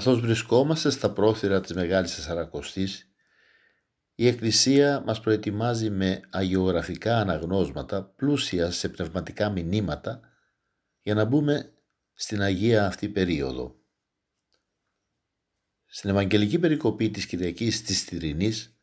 Καθώς 0.00 0.20
βρισκόμαστε 0.20 0.90
στα 0.90 1.12
πρόθυρα 1.12 1.60
της 1.60 1.74
Μεγάλης 1.74 2.14
Τεσσαρακοστής, 2.14 3.10
η 4.14 4.26
Εκκλησία 4.26 5.02
μας 5.06 5.20
προετοιμάζει 5.20 5.90
με 5.90 6.20
αγιογραφικά 6.30 7.18
αναγνώσματα 7.18 8.04
πλούσια 8.04 8.70
σε 8.70 8.88
πνευματικά 8.88 9.50
μηνύματα 9.50 10.20
για 11.02 11.14
να 11.14 11.24
μπούμε 11.24 11.72
στην 12.14 12.42
Αγία 12.42 12.86
αυτή 12.86 13.08
περίοδο. 13.08 13.80
Στην 15.86 16.10
Ευαγγελική 16.10 16.58
Περικοπή 16.58 17.10
της 17.10 17.26
Κυριακής 17.26 17.82
της 17.82 18.04
Τυρινής 18.04 18.78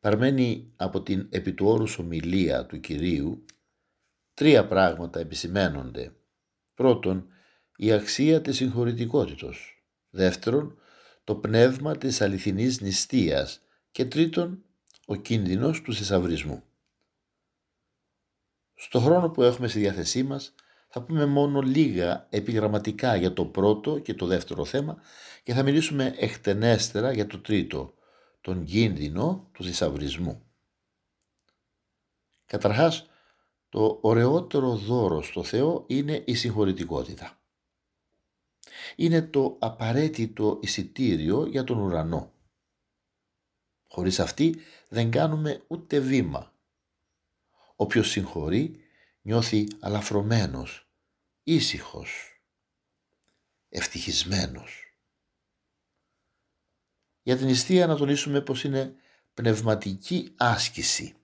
παρμένει 0.00 0.72
από 0.76 1.02
την 1.02 1.26
επί 1.30 1.52
του 1.52 1.66
όρους 1.66 1.98
ομιλία 1.98 2.66
του 2.66 2.80
Κυρίου 2.80 3.44
τρία 4.34 4.66
πράγματα 4.66 5.20
επισημένονται. 5.20 6.12
Πρώτον, 6.74 7.26
η 7.76 7.92
αξία 7.92 8.40
της 8.40 8.56
συγχωρητικότητος. 8.56 9.73
Δεύτερον, 10.14 10.78
το 11.24 11.34
πνεύμα 11.34 11.96
της 11.96 12.20
αληθινής 12.20 12.80
νηστείας 12.80 13.60
και 13.90 14.04
τρίτον, 14.04 14.62
ο 15.06 15.14
κίνδυνος 15.14 15.82
του 15.82 15.94
θησαυρισμού. 15.94 16.62
Στο 18.74 19.00
χρόνο 19.00 19.30
που 19.30 19.42
έχουμε 19.42 19.68
στη 19.68 19.78
διάθεσή 19.78 20.22
μας 20.22 20.54
θα 20.88 21.02
πούμε 21.02 21.26
μόνο 21.26 21.60
λίγα 21.60 22.26
επιγραμματικά 22.30 23.16
για 23.16 23.32
το 23.32 23.44
πρώτο 23.44 23.98
και 23.98 24.14
το 24.14 24.26
δεύτερο 24.26 24.64
θέμα 24.64 24.96
και 25.42 25.52
θα 25.52 25.62
μιλήσουμε 25.62 26.14
εκτενέστερα 26.18 27.12
για 27.12 27.26
το 27.26 27.38
τρίτο, 27.38 27.94
τον 28.40 28.64
κίνδυνο 28.64 29.48
του 29.52 29.64
θησαυρισμού. 29.64 30.42
Καταρχάς, 32.46 33.06
το 33.68 33.98
ωραιότερο 34.00 34.76
δώρο 34.76 35.22
στο 35.22 35.42
Θεό 35.42 35.84
είναι 35.86 36.22
η 36.26 36.34
συγχωρητικότητα 36.34 37.38
είναι 38.96 39.22
το 39.22 39.56
απαραίτητο 39.60 40.58
εισιτήριο 40.62 41.46
για 41.46 41.64
τον 41.64 41.78
ουρανό. 41.78 42.32
Χωρίς 43.88 44.20
αυτή 44.20 44.56
δεν 44.88 45.10
κάνουμε 45.10 45.64
ούτε 45.66 45.98
βήμα. 46.00 46.54
Όποιος 47.76 48.10
συγχωρεί 48.10 48.80
νιώθει 49.22 49.66
αλαφρωμένος, 49.80 50.88
ήσυχος, 51.42 52.40
ευτυχισμένος. 53.68 54.98
Για 57.22 57.36
την 57.36 57.46
νηστεία 57.46 57.86
να 57.86 57.96
τονίσουμε 57.96 58.40
πως 58.40 58.64
είναι 58.64 58.94
πνευματική 59.34 60.34
άσκηση. 60.36 61.14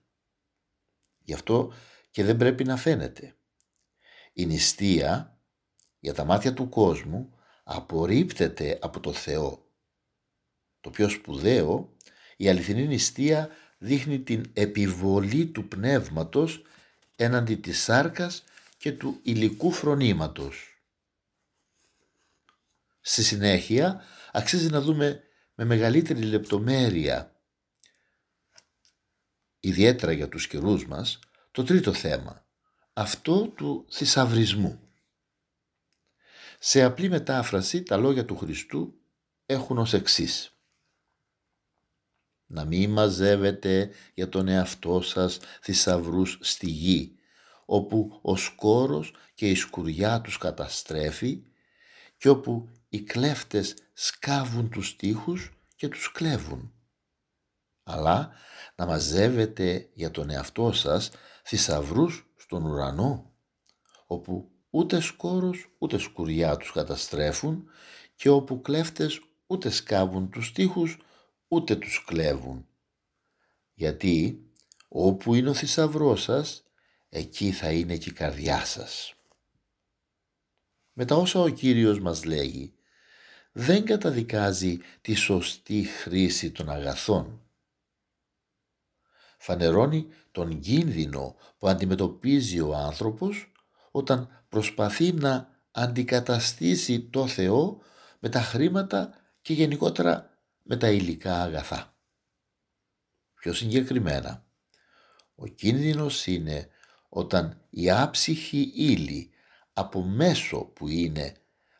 Γι' 1.23 1.33
αυτό 1.33 1.73
και 2.11 2.23
δεν 2.23 2.37
πρέπει 2.37 2.63
να 2.63 2.77
φαίνεται. 2.77 3.35
Η 4.33 4.45
νηστεία 4.45 5.39
για 5.99 6.13
τα 6.13 6.23
μάτια 6.23 6.53
του 6.53 6.69
κόσμου 6.69 7.35
απορρίπτεται 7.75 8.79
από 8.81 8.99
το 8.99 9.13
Θεό. 9.13 9.65
Το 10.81 10.89
πιο 10.89 11.09
σπουδαίο, 11.09 11.93
η 12.37 12.49
αληθινή 12.49 12.87
νηστεία 12.87 13.49
δείχνει 13.77 14.19
την 14.19 14.51
επιβολή 14.53 15.45
του 15.45 15.67
πνεύματος 15.67 16.61
έναντι 17.15 17.55
της 17.55 17.81
σάρκας 17.81 18.43
και 18.77 18.91
του 18.91 19.19
υλικού 19.23 19.71
φρονήματος. 19.71 20.81
Στη 23.01 23.23
συνέχεια 23.23 24.03
αξίζει 24.31 24.69
να 24.69 24.81
δούμε 24.81 25.23
με 25.55 25.65
μεγαλύτερη 25.65 26.21
λεπτομέρεια, 26.21 27.41
ιδιαίτερα 29.59 30.11
για 30.11 30.29
τους 30.29 30.47
καιρούς 30.47 30.87
μας, 30.87 31.19
το 31.51 31.63
τρίτο 31.63 31.93
θέμα, 31.93 32.45
αυτό 32.93 33.47
του 33.47 33.85
θησαυρισμού. 33.89 34.90
Σε 36.63 36.83
απλή 36.83 37.09
μετάφραση 37.09 37.83
τα 37.83 37.97
λόγια 37.97 38.25
του 38.25 38.37
Χριστού 38.37 38.93
έχουν 39.45 39.77
ως 39.77 39.93
εξής. 39.93 40.57
Να 42.45 42.65
μην 42.65 42.91
μαζεύετε 42.91 43.91
για 44.13 44.29
τον 44.29 44.47
εαυτό 44.47 45.01
σας 45.01 45.39
θησαυρούς 45.61 46.37
στη 46.41 46.67
γη, 46.69 47.15
όπου 47.65 48.19
ο 48.21 48.35
σκόρος 48.35 49.13
και 49.33 49.49
η 49.49 49.55
σκουριά 49.55 50.21
τους 50.21 50.37
καταστρέφει 50.37 51.43
και 52.17 52.29
όπου 52.29 52.69
οι 52.89 53.01
κλέφτες 53.01 53.75
σκάβουν 53.93 54.69
τους 54.69 54.95
τείχους 54.95 55.51
και 55.75 55.87
τους 55.87 56.11
κλέβουν. 56.11 56.73
Αλλά 57.83 58.31
να 58.75 58.85
μαζεύετε 58.85 59.89
για 59.93 60.11
τον 60.11 60.29
εαυτό 60.29 60.71
σας 60.71 61.11
θησαυρούς 61.43 62.33
στον 62.35 62.65
ουρανό, 62.65 63.33
όπου 64.07 64.51
ούτε 64.71 64.99
σκόρος 64.99 65.69
ούτε 65.77 65.97
σκουριά 65.97 66.57
τους 66.57 66.71
καταστρέφουν 66.71 67.69
και 68.15 68.29
όπου 68.29 68.61
κλέφτες 68.61 69.21
ούτε 69.47 69.69
σκάβουν 69.69 70.29
τους 70.29 70.51
τείχους 70.51 70.97
ούτε 71.47 71.75
τους 71.75 72.03
κλέβουν. 72.05 72.67
Γιατί 73.73 74.45
όπου 74.87 75.33
είναι 75.35 75.49
ο 75.49 75.53
θησαυρός 75.53 76.21
σας, 76.21 76.63
εκεί 77.09 77.51
θα 77.51 77.71
είναι 77.71 77.97
και 77.97 78.09
η 78.09 78.13
καρδιά 78.13 78.65
σας. 78.65 79.13
Μετά 80.93 81.15
όσα 81.15 81.39
ο 81.39 81.49
Κύριος 81.49 81.99
μας 81.99 82.23
λέγει, 82.23 82.73
δεν 83.51 83.85
καταδικάζει 83.85 84.77
τη 85.01 85.13
σωστή 85.13 85.83
χρήση 85.83 86.51
των 86.51 86.69
αγαθών. 86.69 87.41
Φανερώνει 89.37 90.07
τον 90.31 90.59
κίνδυνο 90.59 91.35
που 91.57 91.67
αντιμετωπίζει 91.67 92.59
ο 92.59 92.75
άνθρωπος 92.75 93.51
όταν 93.91 94.40
προσπαθεί 94.51 95.13
να 95.13 95.49
αντικαταστήσει 95.71 97.01
το 97.01 97.27
Θεό 97.27 97.81
με 98.19 98.29
τα 98.29 98.41
χρήματα 98.41 99.13
και 99.41 99.53
γενικότερα 99.53 100.29
με 100.63 100.77
τα 100.77 100.89
υλικά 100.89 101.41
αγαθά. 101.41 101.95
Πιο 103.33 103.53
συγκεκριμένα, 103.53 104.45
ο 105.35 105.47
κίνδυνος 105.47 106.27
είναι 106.27 106.67
όταν 107.09 107.61
η 107.69 107.91
άψυχη 107.91 108.71
ύλη 108.75 109.29
από 109.73 110.01
μέσο 110.01 110.59
που 110.59 110.87
είναι 110.87 111.33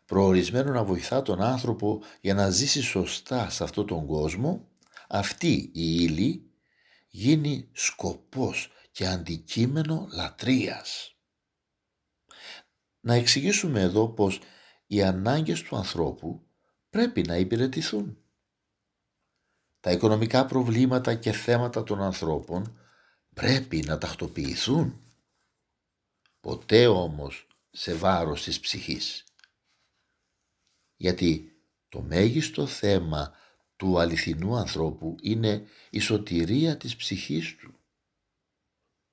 προορισμένο 0.05 0.71
να 0.71 0.83
βοηθά 0.83 1.21
τον 1.21 1.41
άνθρωπο 1.41 2.01
για 2.21 2.33
να 2.33 2.49
ζήσει 2.49 2.81
σωστά 2.81 3.49
σε 3.49 3.63
αυτόν 3.63 3.87
τον 3.87 4.05
κόσμο, 4.05 4.67
αυτή 5.07 5.51
η 5.73 5.95
ύλη 5.99 6.49
γίνει 7.07 7.69
σκοπός 7.71 8.71
και 8.91 9.07
αντικείμενο 9.07 10.07
λατρείας. 10.11 11.15
Να 13.01 13.13
εξηγήσουμε 13.13 13.81
εδώ 13.81 14.09
πως 14.09 14.39
οι 14.87 15.03
ανάγκες 15.03 15.61
του 15.61 15.75
ανθρώπου 15.75 16.47
πρέπει 16.89 17.21
να 17.21 17.37
υπηρετηθούν. 17.37 18.17
Τα 19.79 19.91
οικονομικά 19.91 20.45
προβλήματα 20.45 21.15
και 21.15 21.31
θέματα 21.31 21.83
των 21.83 22.01
ανθρώπων 22.01 22.79
πρέπει 23.33 23.77
να 23.77 23.97
τακτοποιηθούν. 23.97 25.01
Ποτέ 26.39 26.87
όμως 26.87 27.47
σε 27.71 27.93
βάρος 27.93 28.43
της 28.43 28.59
ψυχής. 28.59 29.23
Γιατί 30.95 31.55
το 31.89 32.01
μέγιστο 32.01 32.65
θέμα 32.65 33.33
του 33.75 33.99
αληθινού 33.99 34.55
ανθρώπου 34.55 35.15
είναι 35.21 35.67
η 35.89 35.99
σωτηρία 35.99 36.77
της 36.77 36.95
ψυχής 36.95 37.55
του. 37.55 37.73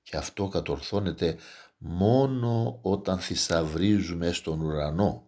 Και 0.09 0.17
αυτό 0.17 0.47
κατορθώνεται 0.47 1.37
μόνο 1.77 2.79
όταν 2.81 3.19
θησαυρίζουμε 3.19 4.31
στον 4.31 4.61
ουρανό, 4.61 5.25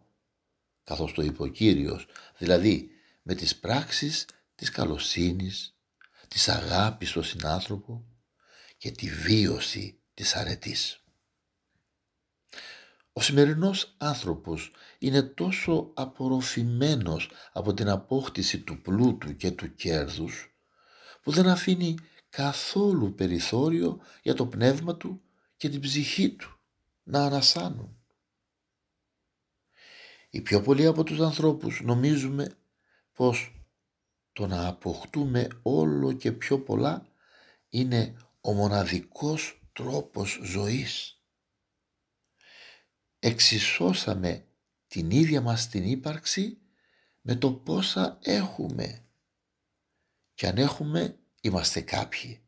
καθώς 0.83 1.13
το 1.13 1.21
είπε 1.21 1.43
ο 1.43 1.47
Κύριος, 1.47 2.07
δηλαδή 2.37 2.89
με 3.21 3.35
τις 3.35 3.55
πράξεις 3.55 4.25
της 4.55 4.69
καλοσύνης, 4.69 5.75
της 6.27 6.49
αγάπης 6.49 7.09
στον 7.09 7.23
συνάνθρωπο 7.23 8.05
και 8.77 8.91
τη 8.91 9.09
βίωση 9.09 9.99
της 10.13 10.35
αρετής. 10.35 11.03
Ο 13.13 13.21
σημερινός 13.21 13.95
άνθρωπος 13.97 14.71
είναι 14.99 15.21
τόσο 15.21 15.91
απορροφημένος 15.93 17.31
από 17.51 17.73
την 17.73 17.89
απόκτηση 17.89 18.59
του 18.59 18.81
πλούτου 18.81 19.35
και 19.35 19.51
του 19.51 19.75
κέρδους 19.75 20.55
που 21.21 21.31
δεν 21.31 21.47
αφήνει 21.47 21.95
καθόλου 22.31 23.13
περιθώριο 23.13 23.99
για 24.21 24.33
το 24.33 24.47
πνεύμα 24.47 24.97
του 24.97 25.21
και 25.57 25.69
την 25.69 25.79
ψυχή 25.79 26.35
του 26.35 26.59
να 27.03 27.25
ανασάνουν. 27.25 27.95
Οι 30.29 30.41
πιο 30.41 30.61
πολλοί 30.61 30.85
από 30.85 31.03
τους 31.03 31.19
ανθρώπους 31.19 31.81
νομίζουμε 31.81 32.57
πως 33.13 33.65
το 34.33 34.47
να 34.47 34.67
αποκτούμε 34.67 35.47
όλο 35.61 36.13
και 36.13 36.31
πιο 36.31 36.59
πολλά 36.59 37.07
είναι 37.69 38.15
ο 38.41 38.53
μοναδικός 38.53 39.61
τρόπος 39.73 40.39
ζωής 40.43 41.21
εξισώσαμε 43.23 44.45
την 44.87 45.11
ίδια 45.11 45.41
μας 45.41 45.67
την 45.67 45.83
ύπαρξη 45.83 46.57
με 47.21 47.35
το 47.35 47.53
πόσα 47.53 48.17
έχουμε. 48.21 49.05
Και 50.33 50.47
αν 50.47 50.57
έχουμε 50.57 51.19
είμαστε 51.41 51.81
κάποιοι. 51.81 52.41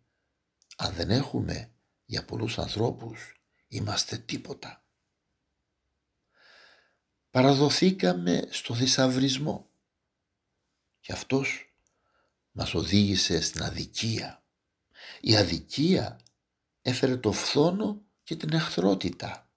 Αν 0.77 0.93
δεν 0.93 1.09
έχουμε 1.09 1.71
για 2.05 2.25
πολλούς 2.25 2.57
ανθρώπους 2.59 3.41
είμαστε 3.67 4.17
τίποτα. 4.17 4.85
Παραδοθήκαμε 7.29 8.47
στο 8.49 8.75
θησαυρισμό 8.75 9.69
και 10.99 11.13
αυτός 11.13 11.73
μας 12.51 12.73
οδήγησε 12.73 13.41
στην 13.41 13.63
αδικία. 13.63 14.43
Η 15.21 15.35
αδικία 15.35 16.19
έφερε 16.81 17.17
το 17.17 17.31
φθόνο 17.31 18.01
και 18.23 18.35
την 18.35 18.53
εχθρότητα 18.53 19.49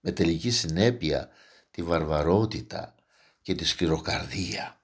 με 0.00 0.12
τελική 0.12 0.50
συνέπεια 0.50 1.30
τη 1.70 1.82
βαρβαρότητα 1.82 2.94
και 3.42 3.54
τη 3.54 3.64
σκληροκαρδία. 3.64 4.80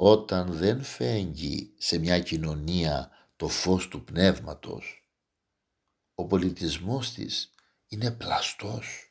Όταν 0.00 0.52
δεν 0.52 0.82
φέγγει 0.82 1.74
σε 1.78 1.98
μια 1.98 2.20
κοινωνία 2.20 3.10
το 3.36 3.48
φως 3.48 3.88
του 3.88 4.04
πνεύματος, 4.04 5.10
ο 6.14 6.26
πολιτισμός 6.26 7.12
της 7.12 7.54
είναι 7.88 8.10
πλαστός. 8.10 9.10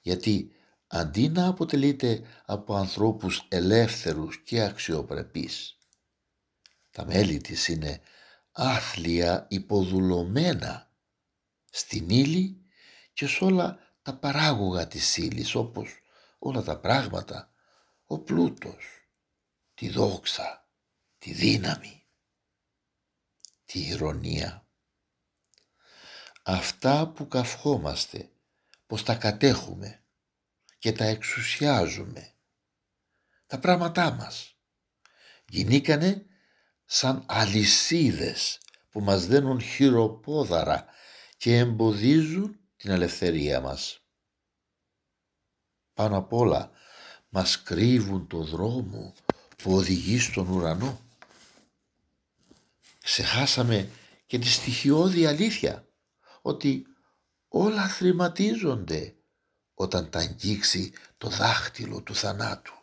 Γιατί 0.00 0.52
αντί 0.86 1.28
να 1.28 1.46
αποτελείται 1.46 2.22
από 2.44 2.74
ανθρώπους 2.74 3.46
ελεύθερους 3.48 4.42
και 4.42 4.62
αξιοπρεπείς, 4.62 5.78
τα 6.90 7.04
μέλη 7.04 7.40
της 7.40 7.68
είναι 7.68 8.00
άθλια 8.52 9.46
υποδουλωμένα 9.50 10.90
στην 11.70 12.10
ύλη 12.10 12.64
και 13.12 13.26
σε 13.26 13.44
όλα 13.44 13.78
τα 14.02 14.14
παράγωγα 14.16 14.88
της 14.88 15.16
ύλης 15.16 15.54
όπως 15.54 15.98
όλα 16.38 16.62
τα 16.62 16.78
πράγματα, 16.78 17.52
ο 18.06 18.18
πλούτος, 18.18 19.03
τη 19.74 19.88
δόξα, 19.88 20.68
τη 21.18 21.32
δύναμη, 21.32 22.06
τη 23.64 23.80
ηρωνία. 23.86 24.68
Αυτά 26.42 27.08
που 27.08 27.28
καυχόμαστε 27.28 28.30
πως 28.86 29.02
τα 29.02 29.14
κατέχουμε 29.14 30.04
και 30.78 30.92
τα 30.92 31.04
εξουσιάζουμε, 31.04 32.34
τα 33.46 33.58
πράγματά 33.58 34.10
μας, 34.10 34.56
γινήκανε 35.48 36.26
σαν 36.84 37.24
αλυσίδες 37.28 38.60
που 38.90 39.00
μας 39.00 39.26
δένουν 39.26 39.60
χειροπόδαρα 39.60 40.86
και 41.36 41.58
εμποδίζουν 41.58 42.60
την 42.76 42.90
ελευθερία 42.90 43.60
μας. 43.60 43.98
Πάνω 45.94 46.16
απ' 46.16 46.32
όλα 46.32 46.70
μας 47.28 47.62
κρύβουν 47.62 48.26
το 48.26 48.42
δρόμο 48.42 49.14
που 49.64 49.74
οδηγεί 49.74 50.18
στον 50.18 50.48
ουρανό. 50.48 51.00
Ξεχάσαμε 53.02 53.90
και 54.26 54.38
τη 54.38 54.46
στοιχειώδη 54.46 55.26
αλήθεια 55.26 55.88
ότι 56.42 56.86
όλα 57.48 57.88
θρηματίζονται 57.88 59.16
όταν 59.74 60.10
τα 60.10 60.18
αγγίξει 60.18 60.92
το 61.18 61.28
δάχτυλο 61.28 62.02
του 62.02 62.14
θανάτου. 62.14 62.74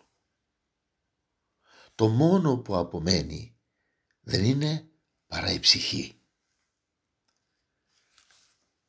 Το 1.96 2.08
μόνο 2.08 2.58
που 2.58 2.78
απομένει 2.78 3.58
δεν 4.22 4.44
είναι 4.44 4.90
παρά 5.28 5.52
η 5.52 5.60
ψυχή 5.60 6.22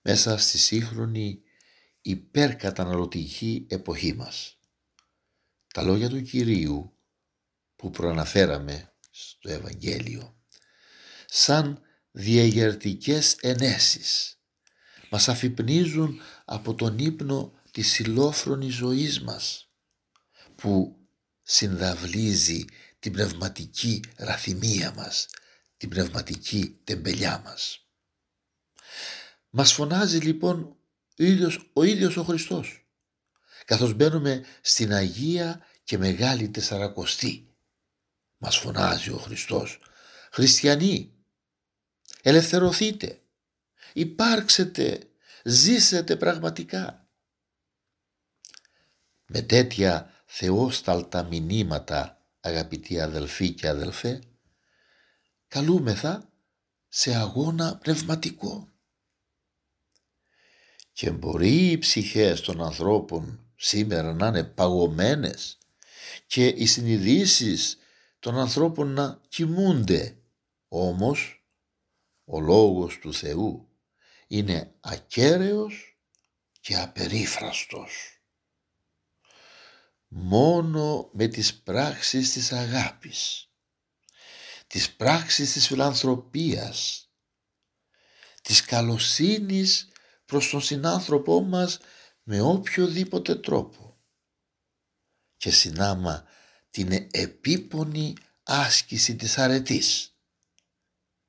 μέσα 0.02 0.38
στη 0.38 0.58
σύγχρονη 0.58 1.42
υπερκαταναλωτική 2.00 3.66
εποχή 3.70 4.12
μας. 4.14 4.58
Τα 5.74 5.82
λόγια 5.82 6.08
του 6.08 6.22
Κυρίου 6.22 6.91
που 7.82 7.90
προαναφέραμε 7.90 8.92
στο 9.10 9.50
Ευαγγέλιο 9.50 10.36
σαν 11.26 11.80
διαγερτικές 12.10 13.36
ενέσεις 13.40 14.38
μας 15.10 15.28
αφυπνίζουν 15.28 16.20
από 16.44 16.74
τον 16.74 16.98
ύπνο 16.98 17.52
της 17.70 17.90
συλλόφρονης 17.90 18.74
ζωής 18.74 19.20
μας 19.20 19.70
που 20.54 20.96
συνδαυλίζει 21.42 22.64
την 22.98 23.12
πνευματική 23.12 24.00
ραθυμία 24.16 24.92
μας, 24.96 25.28
την 25.76 25.88
πνευματική 25.88 26.78
τεμπελιά 26.84 27.42
μας. 27.44 27.86
Μας 29.50 29.72
φωνάζει 29.72 30.18
λοιπόν 30.18 30.76
ο 31.18 31.22
ίδιος 31.24 31.70
ο, 31.72 31.82
ίδιος 31.82 32.16
ο 32.16 32.22
Χριστός 32.22 32.86
καθώς 33.64 33.94
μπαίνουμε 33.94 34.44
στην 34.60 34.92
Αγία 34.92 35.66
και 35.84 35.98
Μεγάλη 35.98 36.48
Τεσσαρακοστή. 36.48 37.46
Μας 38.44 38.56
φωνάζει 38.56 39.10
ο 39.10 39.16
Χριστός. 39.16 39.80
«Χριστιανοί, 40.30 41.12
ελευθερωθείτε, 42.22 43.20
υπάρξετε, 43.92 45.10
ζήσετε 45.44 46.16
πραγματικά». 46.16 47.08
Με 49.26 49.42
τέτοια 49.42 50.10
θεόσταλτα 50.26 51.22
μηνύματα 51.22 52.26
αγαπητοί 52.40 53.00
αδελφοί 53.00 53.50
και 53.52 53.68
αδελφέ 53.68 54.20
καλούμεθα 55.48 56.32
σε 56.88 57.14
αγώνα 57.14 57.76
πνευματικό. 57.76 58.68
Και 60.92 61.10
μπορεί 61.10 61.70
οι 61.70 61.78
ψυχές 61.78 62.40
των 62.40 62.62
ανθρώπων 62.62 63.52
σήμερα 63.56 64.12
να 64.12 64.26
είναι 64.26 64.44
παγωμένες 64.44 65.58
και 66.26 66.46
οι 66.46 66.66
συνειδήσεις 66.66 67.76
των 68.22 68.38
ανθρώπων 68.38 68.88
να 68.92 69.20
κοιμούνται. 69.28 70.22
Όμως 70.68 71.44
ο 72.24 72.40
λόγος 72.40 72.98
του 72.98 73.14
Θεού 73.14 73.68
είναι 74.26 74.74
ακέραιος 74.80 75.98
και 76.60 76.76
απερίφραστος. 76.76 78.20
Μόνο 80.08 81.10
με 81.12 81.26
τις 81.26 81.62
πράξεις 81.62 82.32
της 82.32 82.52
αγάπης, 82.52 83.50
τις 84.66 84.92
πράξεις 84.92 85.52
της 85.52 85.66
φιλανθρωπίας, 85.66 87.08
της 88.42 88.64
καλοσύνης 88.64 89.88
προς 90.24 90.50
τον 90.50 90.60
συνάνθρωπό 90.60 91.40
μας 91.40 91.78
με 92.22 92.40
οποιοδήποτε 92.40 93.34
τρόπο 93.34 93.96
και 95.36 95.50
συνάμα 95.50 96.26
την 96.72 97.08
επίπονη 97.10 98.14
άσκηση 98.42 99.16
της 99.16 99.38
αρετής. 99.38 100.16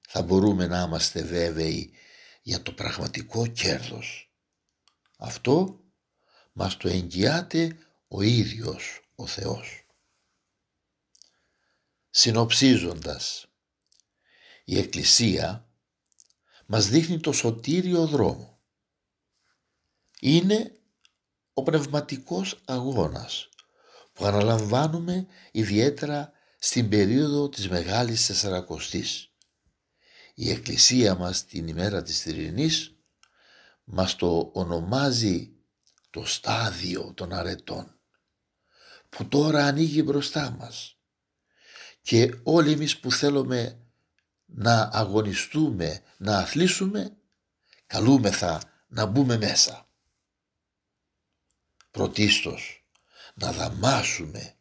Θα 0.08 0.22
μπορούμε 0.22 0.68
να 0.68 0.82
είμαστε 0.82 1.22
βέβαιοι 1.22 1.92
για 2.42 2.62
το 2.62 2.72
πραγματικό 2.72 3.48
κέρδος. 3.48 4.34
Αυτό 5.18 5.84
μας 6.54 6.78
το 6.78 6.88
εγγυάται 6.88 7.78
ο 8.08 8.22
ίδιος 8.22 9.02
ο 9.16 9.28
Θεός. 9.28 9.86
Συνοψίζοντας, 12.10 13.46
η 14.66 14.78
Εκκλησία 14.78 15.70
μας 16.66 16.88
δείχνει 16.88 17.20
το 17.20 17.32
σωτήριο 17.32 18.08
δρόμο 18.08 18.62
είναι 20.20 20.78
ο 21.54 21.64
πνευματικός 21.64 22.62
αγώνας 22.66 23.50
που 24.14 24.26
αναλαμβάνουμε 24.26 25.28
ιδιαίτερα 25.52 26.32
στην 26.60 26.90
περίοδο 26.90 27.50
της 27.50 27.70
Μεγάλης 27.70 28.26
Τεσσαρακοστής. 28.26 29.32
Η 30.34 30.50
Εκκλησία 30.50 31.16
μας 31.16 31.46
την 31.46 31.68
ημέρα 31.68 32.04
της 32.04 32.22
Θηρινής 32.22 32.96
μας 33.84 34.16
το 34.16 34.50
ονομάζει 34.54 35.52
το 36.10 36.26
στάδιο 36.26 37.14
των 37.16 37.34
αρετών 37.34 38.00
που 39.10 39.28
τώρα 39.28 39.66
ανοίγει 39.66 40.02
μπροστά 40.06 40.56
μας 40.60 40.98
και 42.02 42.40
όλοι 42.44 42.72
εμείς 42.72 43.00
που 43.00 43.12
θέλουμε 43.12 43.78
να 44.46 44.90
αγωνιστούμε, 44.94 46.02
να 46.18 46.38
αθλήσουμε 46.38 47.18
καλούμεθα 47.88 48.62
να 48.88 49.06
μπούμε 49.06 49.38
μέσα. 49.38 49.88
Πρωτίστως 51.92 52.83
να 53.34 53.52
δαμάσουμε 53.52 54.56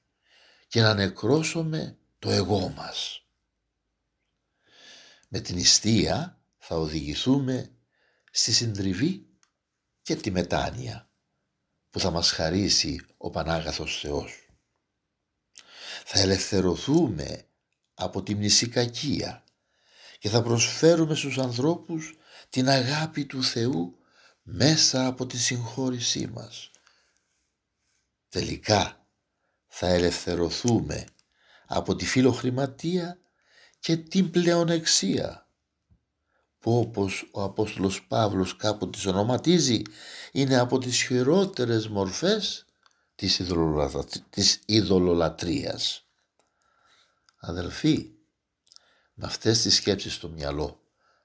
και 0.68 0.80
να 0.80 0.94
νεκρώσουμε 0.94 1.98
το 2.18 2.30
εγώ 2.30 2.68
μας. 2.68 3.26
Με 5.28 5.40
την 5.40 5.58
ιστία 5.58 6.40
θα 6.58 6.76
οδηγηθούμε 6.76 7.72
στη 8.30 8.52
συντριβή 8.52 9.26
και 10.02 10.16
τη 10.16 10.30
μετάνοια 10.30 11.10
που 11.90 12.00
θα 12.00 12.10
μας 12.10 12.30
χαρίσει 12.30 13.06
ο 13.16 13.30
Πανάγαθος 13.30 13.98
Θεός. 14.00 14.46
Θα 16.04 16.20
ελευθερωθούμε 16.20 17.46
από 17.94 18.22
τη 18.22 18.34
μνησικακία 18.34 19.44
και 20.18 20.28
θα 20.28 20.42
προσφέρουμε 20.42 21.14
στους 21.14 21.38
ανθρώπους 21.38 22.16
την 22.50 22.68
αγάπη 22.68 23.24
του 23.24 23.42
Θεού 23.42 23.98
μέσα 24.42 25.06
από 25.06 25.26
τη 25.26 25.38
συγχώρησή 25.38 26.26
μας. 26.26 26.70
Τελικά 28.32 29.06
θα 29.68 29.86
ελευθερωθούμε 29.86 31.04
από 31.66 31.96
τη 31.96 32.04
φιλοχρηματία 32.06 33.18
και 33.80 33.96
την 33.96 34.30
πλεονεξία 34.30 35.48
που 36.58 36.78
όπως 36.78 37.28
ο 37.32 37.42
Απόστολος 37.42 38.06
Παύλος 38.06 38.56
κάπου 38.56 38.90
τις 38.90 39.06
ονοματίζει 39.06 39.82
είναι 40.32 40.58
από 40.58 40.78
τις 40.78 41.02
χειρότερες 41.02 41.88
μορφές 41.88 42.64
της, 43.14 43.42
της 44.30 44.60
ειδωλολατρίας. 44.66 46.06
Αδελφοί, 47.36 48.10
με 49.14 49.26
αυτές 49.26 49.62
τις 49.62 49.74
σκέψεις 49.74 50.14
στο 50.14 50.28
μυαλό 50.28 50.80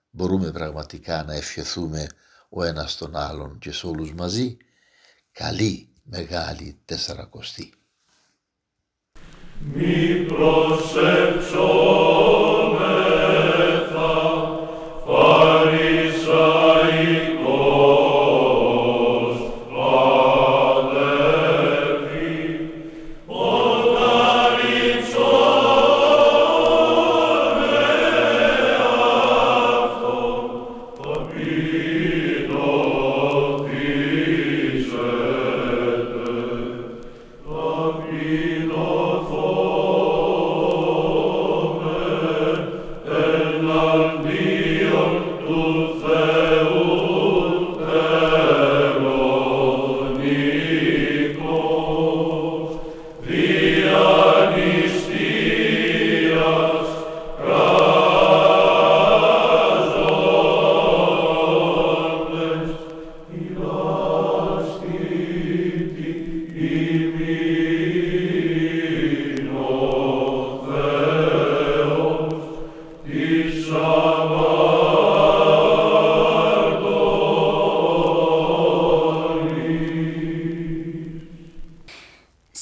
μπορούμε 0.10 0.52
πραγματικά 0.52 1.24
να 1.24 1.34
ευχηθούμε 1.34 2.08
ο 2.50 2.64
ένας 2.64 2.98
τον 2.98 3.16
άλλον 3.16 3.60
και 3.60 3.72
σε 3.72 3.88
όλους 3.88 4.14
μαζί 4.14 4.58
καλή 5.32 5.92
μεγάλη 6.10 6.78
τεσσαρακοστή. 6.86 7.74
Μη 9.74 10.26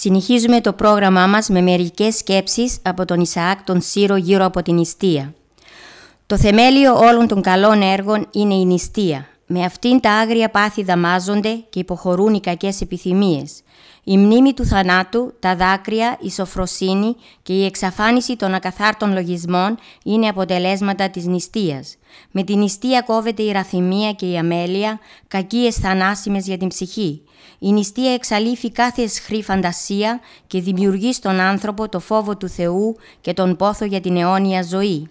Συνεχίζουμε 0.05 0.61
το 0.61 0.73
πρόγραμμά 0.73 1.27
μας 1.27 1.49
με 1.49 1.61
μερικές 1.61 2.15
σκέψεις 2.15 2.77
από 2.81 3.05
τον 3.05 3.19
Ισαάκ 3.19 3.63
τον 3.63 3.81
Σύρο 3.81 4.15
γύρω 4.15 4.45
από 4.45 4.61
την 4.61 4.75
νηστεία. 4.75 5.33
Το 6.25 6.37
θεμέλιο 6.37 6.97
όλων 6.97 7.27
των 7.27 7.41
καλών 7.41 7.81
έργων 7.81 8.27
είναι 8.31 8.53
η 8.53 8.65
νηστεία. 8.65 9.27
Με 9.47 9.63
αυτήν 9.63 9.99
τα 9.99 10.11
άγρια 10.11 10.49
πάθη 10.49 10.83
δαμάζονται 10.83 11.53
και 11.69 11.79
υποχωρούν 11.79 12.33
οι 12.33 12.39
κακές 12.39 12.81
επιθυμίες. 12.81 13.61
Η 14.03 14.17
μνήμη 14.17 14.53
του 14.53 14.65
θανάτου, 14.65 15.33
τα 15.39 15.55
δάκρυα, 15.55 16.17
η 16.21 16.31
σοφροσύνη 16.31 17.15
και 17.43 17.53
η 17.53 17.65
εξαφάνιση 17.65 18.35
των 18.35 18.53
ακαθάρτων 18.53 19.13
λογισμών 19.13 19.77
είναι 20.03 20.27
αποτελέσματα 20.27 21.09
της 21.09 21.25
νηστείας. 21.25 21.95
Με 22.31 22.43
την 22.43 22.59
νηστεία 22.59 23.01
κόβεται 23.01 23.43
η 23.43 23.51
ραθυμία 23.51 24.11
και 24.11 24.25
η 24.25 24.37
αμέλεια, 24.37 24.99
κακίες 25.27 25.75
θανάσιμες 25.75 26.45
για 26.45 26.57
την 26.57 26.67
ψυχή. 26.67 27.21
Η 27.59 27.71
νηστεία 27.71 28.13
εξαλείφει 28.13 28.71
κάθε 28.71 29.01
εσχρή 29.01 29.43
φαντασία 29.43 30.19
και 30.47 30.61
δημιουργεί 30.61 31.13
στον 31.13 31.39
άνθρωπο 31.39 31.89
το 31.89 31.99
φόβο 31.99 32.37
του 32.37 32.49
Θεού 32.49 32.95
και 33.21 33.33
τον 33.33 33.55
πόθο 33.55 33.85
για 33.85 34.01
την 34.01 34.17
αιώνια 34.17 34.63
ζωή. 34.63 35.09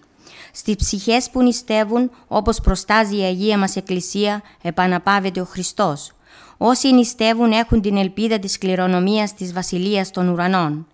Στις 0.57 0.75
ψυχές 0.75 1.29
που 1.29 1.41
νηστεύουν, 1.41 2.11
όπως 2.27 2.59
προστάζει 2.59 3.17
η 3.17 3.21
Αγία 3.21 3.57
μας 3.57 3.75
Εκκλησία, 3.75 4.41
επαναπάβεται 4.61 5.41
ο 5.41 5.45
Χριστός. 5.45 6.11
Όσοι 6.57 6.93
νηστεύουν 6.93 7.51
έχουν 7.51 7.81
την 7.81 7.97
ελπίδα 7.97 8.39
της 8.39 8.57
κληρονομίας 8.57 9.33
της 9.33 9.53
Βασιλείας 9.53 10.11
των 10.11 10.27
Ουρανών. 10.29 10.87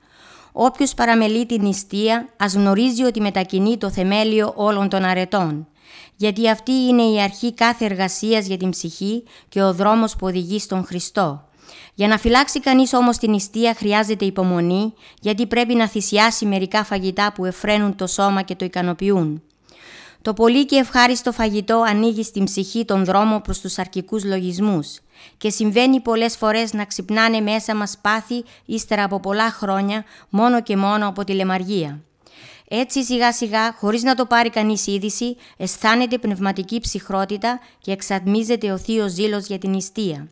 Όποιος 0.52 0.94
παραμελεί 0.94 1.46
την 1.46 1.62
νηστεία, 1.64 2.28
ας 2.38 2.54
γνωρίζει 2.54 3.04
ότι 3.04 3.22
μετακινεί 3.22 3.78
το 3.78 3.90
θεμέλιο 3.90 4.54
όλων 4.56 4.90
των 4.90 5.04
αρετών. 5.04 5.68
Γιατί 6.16 6.50
αυτή 6.50 6.72
είναι 6.72 7.04
η 7.04 7.22
αρχή 7.22 7.54
κάθε 7.54 7.86
εργασίας 7.86 8.46
για 8.46 8.58
την 8.58 8.70
ψυχή 8.70 9.24
και 9.50 9.62
ο 9.62 9.74
δρόμος 9.74 10.16
που 10.16 10.28
οδηγεί 10.28 10.60
στον 10.60 10.86
Χριστό. 10.86 11.48
Για 11.94 12.08
να 12.08 12.18
φυλάξει 12.18 12.60
κανείς 12.60 12.94
όμως 12.94 13.18
την 13.18 13.30
νηστεία 13.30 13.74
χρειάζεται 13.74 14.26
υπομονή, 14.26 14.94
γιατί 15.20 15.48
πρέπει 15.48 15.76
να 15.76 15.88
θυσιάσει 15.88 16.46
μερικά 16.46 16.84
φαγητά 16.84 17.32
που 17.34 17.46
εφραίνουν 17.46 17.96
το 17.96 18.08
σώμα 18.08 18.42
και 18.42 18.56
το 18.56 18.66
ικανοποιούν. 18.66 19.42
Το 20.22 20.34
πολύ 20.34 20.66
και 20.66 20.76
ευχάριστο 20.76 21.32
φαγητό 21.32 21.84
ανοίγει 21.88 22.24
στην 22.24 22.44
ψυχή 22.44 22.86
τον 22.86 23.06
δρόμο 23.06 23.40
προς 23.40 23.60
τους 23.60 23.78
αρκικούς 23.78 24.24
λογισμούς 24.24 25.00
και 25.38 25.50
συμβαίνει 25.50 26.00
πολλές 26.00 26.38
φορές 26.38 26.74
να 26.74 26.86
ξυπνάνε 26.86 27.40
μέσα 27.40 27.76
μας 27.76 27.98
πάθη 28.02 28.44
ύστερα 28.66 29.04
από 29.04 29.20
πολλά 29.20 29.52
χρόνια 29.52 30.04
μόνο 30.30 30.62
και 30.62 30.78
μόνο 30.78 31.08
από 31.08 31.24
τη 31.24 31.34
λεμαργία. 31.34 32.00
Έτσι 32.68 33.04
σιγά 33.04 33.34
σιγά, 33.34 33.74
χωρίς 33.74 34.04
να 34.04 34.16
το 34.16 34.26
πάρει 34.26 34.50
κανείς 34.50 34.88
είδηση, 34.88 35.38
αισθάνεται 35.58 36.18
πνευματική 36.18 36.80
ψυχρότητα 36.80 37.60
και 37.80 37.92
εξατμίζεται 37.92 38.72
ο 38.72 38.78
θείος 38.78 39.12
ζήλος 39.12 39.46
για 39.46 39.58
την 39.58 39.70
νηστεία. 39.70 40.28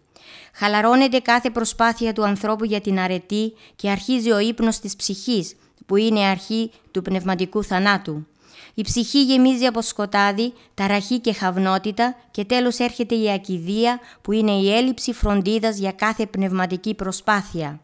Χαλαρώνεται 0.53 1.19
κάθε 1.19 1.49
προσπάθεια 1.49 2.13
του 2.13 2.23
ανθρώπου 2.23 2.63
για 2.63 2.81
την 2.81 2.99
αρετή 2.99 3.53
και 3.75 3.89
αρχίζει 3.89 4.31
ο 4.31 4.39
ύπνος 4.39 4.79
της 4.79 4.95
ψυχής, 4.95 5.55
που 5.85 5.95
είναι 5.95 6.19
αρχή 6.19 6.71
του 6.91 7.01
πνευματικού 7.01 7.63
θανάτου. 7.63 8.27
Η 8.73 8.81
ψυχή 8.81 9.23
γεμίζει 9.23 9.65
από 9.65 9.81
σκοτάδι, 9.81 10.53
ταραχή 10.73 11.19
και 11.19 11.33
χαυνότητα 11.33 12.15
και 12.31 12.45
τέλος 12.45 12.77
έρχεται 12.77 13.15
η 13.15 13.31
ακιδεία 13.31 13.99
που 14.21 14.31
είναι 14.31 14.51
η 14.51 14.75
έλλειψη 14.75 15.13
φροντίδας 15.13 15.77
για 15.77 15.91
κάθε 15.91 16.25
πνευματική 16.25 16.93
προσπάθεια. 16.93 17.79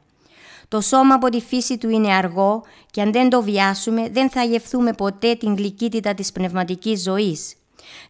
Το 0.67 0.81
σώμα 0.81 1.15
από 1.15 1.29
τη 1.29 1.41
φύση 1.41 1.77
του 1.77 1.89
είναι 1.89 2.13
αργό 2.13 2.63
και 2.91 3.01
αν 3.01 3.11
δεν 3.11 3.29
το 3.29 3.41
βιάσουμε 3.41 4.09
δεν 4.09 4.29
θα 4.29 4.43
γευθούμε 4.43 4.93
ποτέ 4.93 5.35
την 5.35 5.55
γλυκύτητα 5.55 6.13
της 6.13 6.31
πνευματικής 6.31 7.01
ζωής 7.01 7.55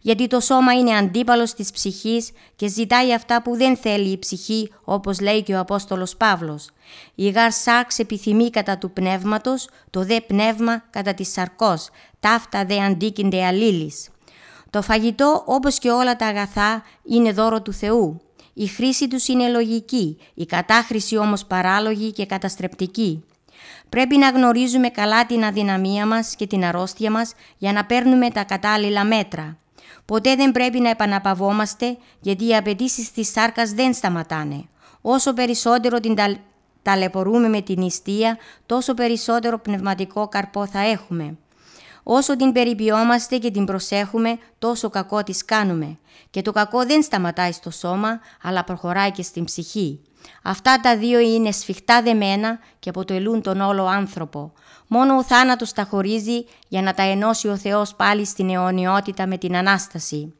γιατί 0.00 0.26
το 0.26 0.40
σώμα 0.40 0.72
είναι 0.72 0.96
αντίπαλος 0.96 1.54
της 1.54 1.70
ψυχής 1.70 2.30
και 2.56 2.68
ζητάει 2.68 3.12
αυτά 3.14 3.42
που 3.42 3.56
δεν 3.56 3.76
θέλει 3.76 4.10
η 4.10 4.18
ψυχή, 4.18 4.72
όπως 4.84 5.20
λέει 5.20 5.42
και 5.42 5.54
ο 5.54 5.58
Απόστολος 5.58 6.16
Παύλος. 6.16 6.70
Η 7.14 7.28
γάρ 7.28 7.52
σάρξ 7.52 7.98
επιθυμεί 7.98 8.50
κατά 8.50 8.78
του 8.78 8.90
πνεύματος, 8.90 9.68
το 9.90 10.04
δε 10.04 10.20
πνεύμα 10.20 10.84
κατά 10.90 11.14
της 11.14 11.32
σαρκός, 11.32 11.88
ταύτα 12.20 12.64
δε 12.64 12.84
αντίκυνται 12.84 13.44
αλλήλεις. 13.44 14.08
Το 14.70 14.82
φαγητό, 14.82 15.42
όπως 15.46 15.78
και 15.78 15.90
όλα 15.90 16.16
τα 16.16 16.26
αγαθά, 16.26 16.82
είναι 17.02 17.32
δώρο 17.32 17.62
του 17.62 17.72
Θεού. 17.72 18.20
Η 18.52 18.66
χρήση 18.66 19.08
τους 19.08 19.28
είναι 19.28 19.48
λογική, 19.48 20.18
η 20.34 20.46
κατάχρηση 20.46 21.16
όμως 21.16 21.44
παράλογη 21.44 22.12
και 22.12 22.26
καταστρεπτική. 22.26 23.24
Πρέπει 23.88 24.16
να 24.16 24.28
γνωρίζουμε 24.28 24.88
καλά 24.88 25.26
την 25.26 25.44
αδυναμία 25.44 26.06
μας 26.06 26.34
και 26.36 26.46
την 26.46 26.64
αρρώστια 26.64 27.10
μας 27.10 27.32
για 27.58 27.72
να 27.72 27.84
παίρνουμε 27.84 28.30
τα 28.30 28.44
κατάλληλα 28.44 29.04
μέτρα. 29.04 29.58
Ποτέ 30.06 30.34
δεν 30.36 30.52
πρέπει 30.52 30.80
να 30.80 30.90
επαναπαυόμαστε 30.90 31.96
γιατί 32.20 32.46
οι 32.46 32.56
απαιτήσεις 32.56 33.12
της 33.12 33.30
σάρκας 33.30 33.70
δεν 33.70 33.94
σταματάνε. 33.94 34.64
Όσο 35.00 35.32
περισσότερο 35.32 36.00
την 36.00 36.14
ταλαιπωρούμε 36.82 37.48
με 37.48 37.60
την 37.60 37.82
νηστεία, 37.82 38.38
τόσο 38.66 38.94
περισσότερο 38.94 39.58
πνευματικό 39.58 40.28
καρπό 40.28 40.66
θα 40.66 40.80
έχουμε. 40.80 41.36
Όσο 42.02 42.36
την 42.36 42.52
περιποιόμαστε 42.52 43.36
και 43.38 43.50
την 43.50 43.64
προσέχουμε, 43.64 44.38
τόσο 44.58 44.90
κακό 44.90 45.22
της 45.22 45.44
κάνουμε. 45.44 45.98
Και 46.30 46.42
το 46.42 46.52
κακό 46.52 46.86
δεν 46.86 47.02
σταματάει 47.02 47.52
στο 47.52 47.70
σώμα, 47.70 48.20
αλλά 48.42 48.64
προχωράει 48.64 49.10
και 49.10 49.22
στην 49.22 49.44
ψυχή. 49.44 50.00
Αυτά 50.42 50.80
τα 50.80 50.96
δύο 50.96 51.18
είναι 51.18 51.52
σφιχτά 51.52 52.02
δεμένα 52.02 52.58
και 52.78 52.88
αποτελούν 52.88 53.42
τον 53.42 53.60
όλο 53.60 53.84
άνθρωπο. 53.84 54.52
Μόνο 54.86 55.16
ο 55.16 55.22
θάνατος 55.22 55.72
τα 55.72 55.84
χωρίζει 55.84 56.44
για 56.68 56.82
να 56.82 56.94
τα 56.94 57.02
ενώσει 57.02 57.48
ο 57.48 57.56
Θεός 57.56 57.94
πάλι 57.94 58.24
στην 58.24 58.50
αιωνιότητα 58.50 59.26
με 59.26 59.38
την 59.38 59.56
Ανάσταση. 59.56 60.34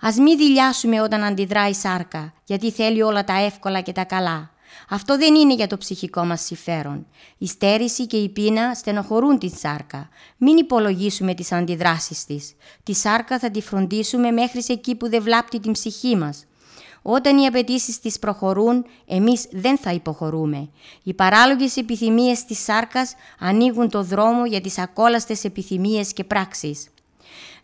Ας 0.00 0.16
μην 0.16 0.36
δηλιάσουμε 0.36 1.00
όταν 1.00 1.24
αντιδράει 1.24 1.70
η 1.70 1.74
σάρκα, 1.74 2.32
γιατί 2.44 2.70
θέλει 2.70 3.02
όλα 3.02 3.24
τα 3.24 3.44
εύκολα 3.44 3.80
και 3.80 3.92
τα 3.92 4.04
καλά. 4.04 4.50
Αυτό 4.88 5.18
δεν 5.18 5.34
είναι 5.34 5.54
για 5.54 5.66
το 5.66 5.78
ψυχικό 5.78 6.24
μας 6.24 6.40
συμφέρον. 6.40 7.06
Η 7.38 7.46
στέρηση 7.46 8.06
και 8.06 8.16
η 8.16 8.28
πείνα 8.28 8.74
στενοχωρούν 8.74 9.38
την 9.38 9.56
σάρκα. 9.56 10.08
Μην 10.36 10.56
υπολογίσουμε 10.56 11.34
τις 11.34 11.52
αντιδράσεις 11.52 12.24
της. 12.24 12.54
Τη 12.82 12.94
σάρκα 12.94 13.38
θα 13.38 13.50
τη 13.50 13.60
φροντίσουμε 13.60 14.30
μέχρι 14.30 14.62
σε 14.62 14.72
εκεί 14.72 14.94
που 14.94 15.08
δεν 15.08 15.22
βλάπτει 15.22 15.60
την 15.60 15.72
ψυχή 15.72 16.16
μας. 16.16 16.44
Όταν 17.06 17.38
οι 17.38 17.46
απαιτήσεις 17.46 18.00
της 18.00 18.18
προχωρούν, 18.18 18.86
εμείς 19.06 19.46
δεν 19.50 19.78
θα 19.78 19.92
υποχωρούμε. 19.92 20.68
Οι 21.02 21.14
παράλογες 21.14 21.76
επιθυμίες 21.76 22.44
της 22.44 22.58
σάρκας 22.58 23.14
ανοίγουν 23.38 23.88
το 23.88 24.02
δρόμο 24.02 24.46
για 24.46 24.60
τις 24.60 24.78
ακόλαστες 24.78 25.44
επιθυμίες 25.44 26.12
και 26.12 26.24
πράξεις. 26.24 26.88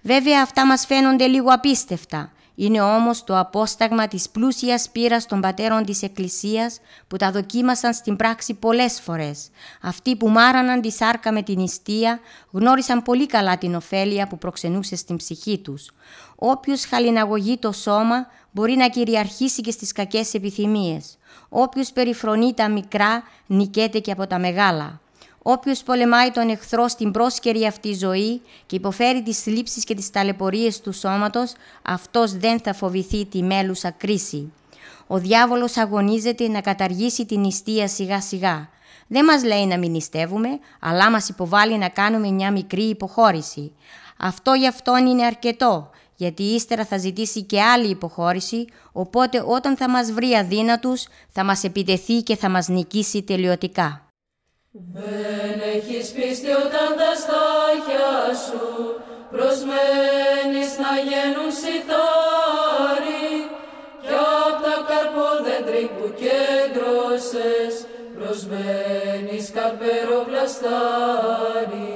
Βέβαια 0.03 0.43
αυτά 0.43 0.67
μας 0.67 0.87
φαίνονται 0.87 1.27
λίγο 1.27 1.49
απίστευτα. 1.49 2.33
Είναι 2.55 2.81
όμως 2.81 3.25
το 3.25 3.39
απόσταγμα 3.39 4.09
της 4.09 4.29
πλούσιας 4.29 4.91
πείρας 4.91 5.27
των 5.27 5.41
πατέρων 5.41 5.85
της 5.85 6.03
Εκκλησίας 6.03 6.81
που 7.09 7.17
τα 7.17 7.31
δοκίμασαν 7.31 7.95
στην 7.95 8.17
πράξη 8.17 8.55
πολλές 8.55 9.01
φορές. 9.01 9.49
Αυτοί 9.83 10.17
που 10.17 10.29
μάραναν 10.29 10.81
τη 10.81 10.91
σάρκα 10.91 11.33
με 11.33 11.43
την 11.43 11.59
ιστία 11.59 12.21
γνώρισαν 12.51 13.03
πολύ 13.03 13.27
καλά 13.27 13.59
την 13.59 13.75
ωφέλεια 13.75 14.27
που 14.27 14.39
προξενούσε 14.39 14.97
στην 14.97 15.17
ψυχή 15.17 15.59
τους. 15.59 15.91
Όποιος 16.37 16.85
χαλιναγωγεί 16.85 17.59
το 17.59 17.73
σώμα 17.73 18.27
μπορεί 18.51 18.77
να 18.77 18.89
κυριαρχήσει 18.89 19.61
και 19.61 19.71
στις 19.71 19.93
κακές 19.93 20.35
επιθυμίες. 20.35 21.19
Όποιος 21.49 21.93
περιφρονεί 21.93 22.55
τα 22.55 22.71
μικρά 22.71 23.23
νικέται 23.47 23.99
και 23.99 24.13
από 24.13 24.27
τα 24.27 24.39
μεγάλα. 24.39 25.01
Όποιος 25.43 25.83
πολεμάει 25.83 26.31
τον 26.31 26.49
εχθρό 26.49 26.89
στην 26.89 27.11
πρόσκαιρη 27.11 27.67
αυτή 27.67 27.95
ζωή 27.95 28.43
και 28.67 28.77
υποφέρει 28.77 29.23
τις 29.23 29.43
θλίψεις 29.43 29.85
και 29.85 29.95
τις 29.95 30.11
ταλαιπωρίες 30.11 30.81
του 30.81 30.93
σώματος, 30.93 31.53
αυτός 31.83 32.33
δεν 32.33 32.61
θα 32.61 32.75
φοβηθεί 32.75 33.27
τη 33.27 33.43
μέλουσα 33.43 33.91
κρίση. 33.91 34.53
Ο 35.07 35.19
διάβολος 35.19 35.77
αγωνίζεται 35.77 36.49
να 36.49 36.61
καταργήσει 36.61 37.27
την 37.27 37.41
νηστεία 37.41 37.89
σιγά 37.89 38.21
σιγά. 38.21 38.69
Δεν 39.07 39.25
μας 39.25 39.45
λέει 39.45 39.67
να 39.67 39.79
μην 39.79 39.91
νηστεύουμε, 39.91 40.49
αλλά 40.81 41.11
μας 41.11 41.29
υποβάλλει 41.29 41.79
να 41.79 41.89
κάνουμε 41.89 42.31
μια 42.31 42.51
μικρή 42.51 42.83
υποχώρηση. 42.83 43.73
Αυτό 44.17 44.53
για 44.53 44.69
αυτόν 44.69 45.07
είναι 45.07 45.25
αρκετό, 45.25 45.91
γιατί 46.17 46.43
ύστερα 46.43 46.85
θα 46.85 46.99
ζητήσει 46.99 47.43
και 47.43 47.63
άλλη 47.63 47.89
υποχώρηση, 47.89 48.65
οπότε 48.93 49.45
όταν 49.47 49.77
θα 49.77 49.89
μας 49.89 50.13
βρει 50.13 50.33
αδύνατους 50.35 51.07
θα 51.29 51.45
μας 51.45 51.65
επιτεθεί 51.65 52.23
και 52.23 52.37
θα 52.37 52.49
μας 52.49 52.69
νικήσει 52.69 53.23
τελειωτικά. 53.23 54.10
Δεν 54.73 55.61
έχεις 55.75 56.11
πίστη 56.11 56.51
όταν 56.51 56.89
τα 57.01 57.13
στάχια 57.23 58.13
σου 58.45 58.67
προσμένεις 59.31 60.71
να 60.85 60.93
γίνουν 61.09 61.51
σιτάρι. 61.61 63.31
Κι 64.03 64.15
απ' 64.47 64.63
τα 64.65 64.77
καρπόδεντρη 64.89 65.91
που 65.95 66.07
κέντρωσες 66.23 67.75
προσμένεις 68.17 69.51
καρπέρο 69.57 70.19
βλαστάρι 70.29 71.95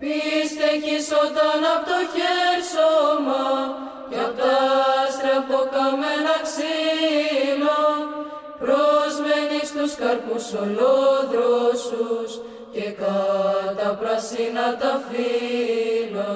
Πίστεχεις 0.00 1.06
όταν 1.24 1.58
απ' 1.74 1.86
το 1.88 1.98
χέρσωμα 2.14 3.46
κι 4.08 4.18
απ' 4.26 4.38
τα 4.40 4.56
άστρα 5.02 5.36
καμένα 5.74 6.34
καρπούς 10.00 10.46
ολόδροσους 10.62 12.30
και 12.72 12.86
κατά 13.02 13.88
πράσινα 14.00 14.66
τα 14.80 14.92
φύλλα. 15.08 16.34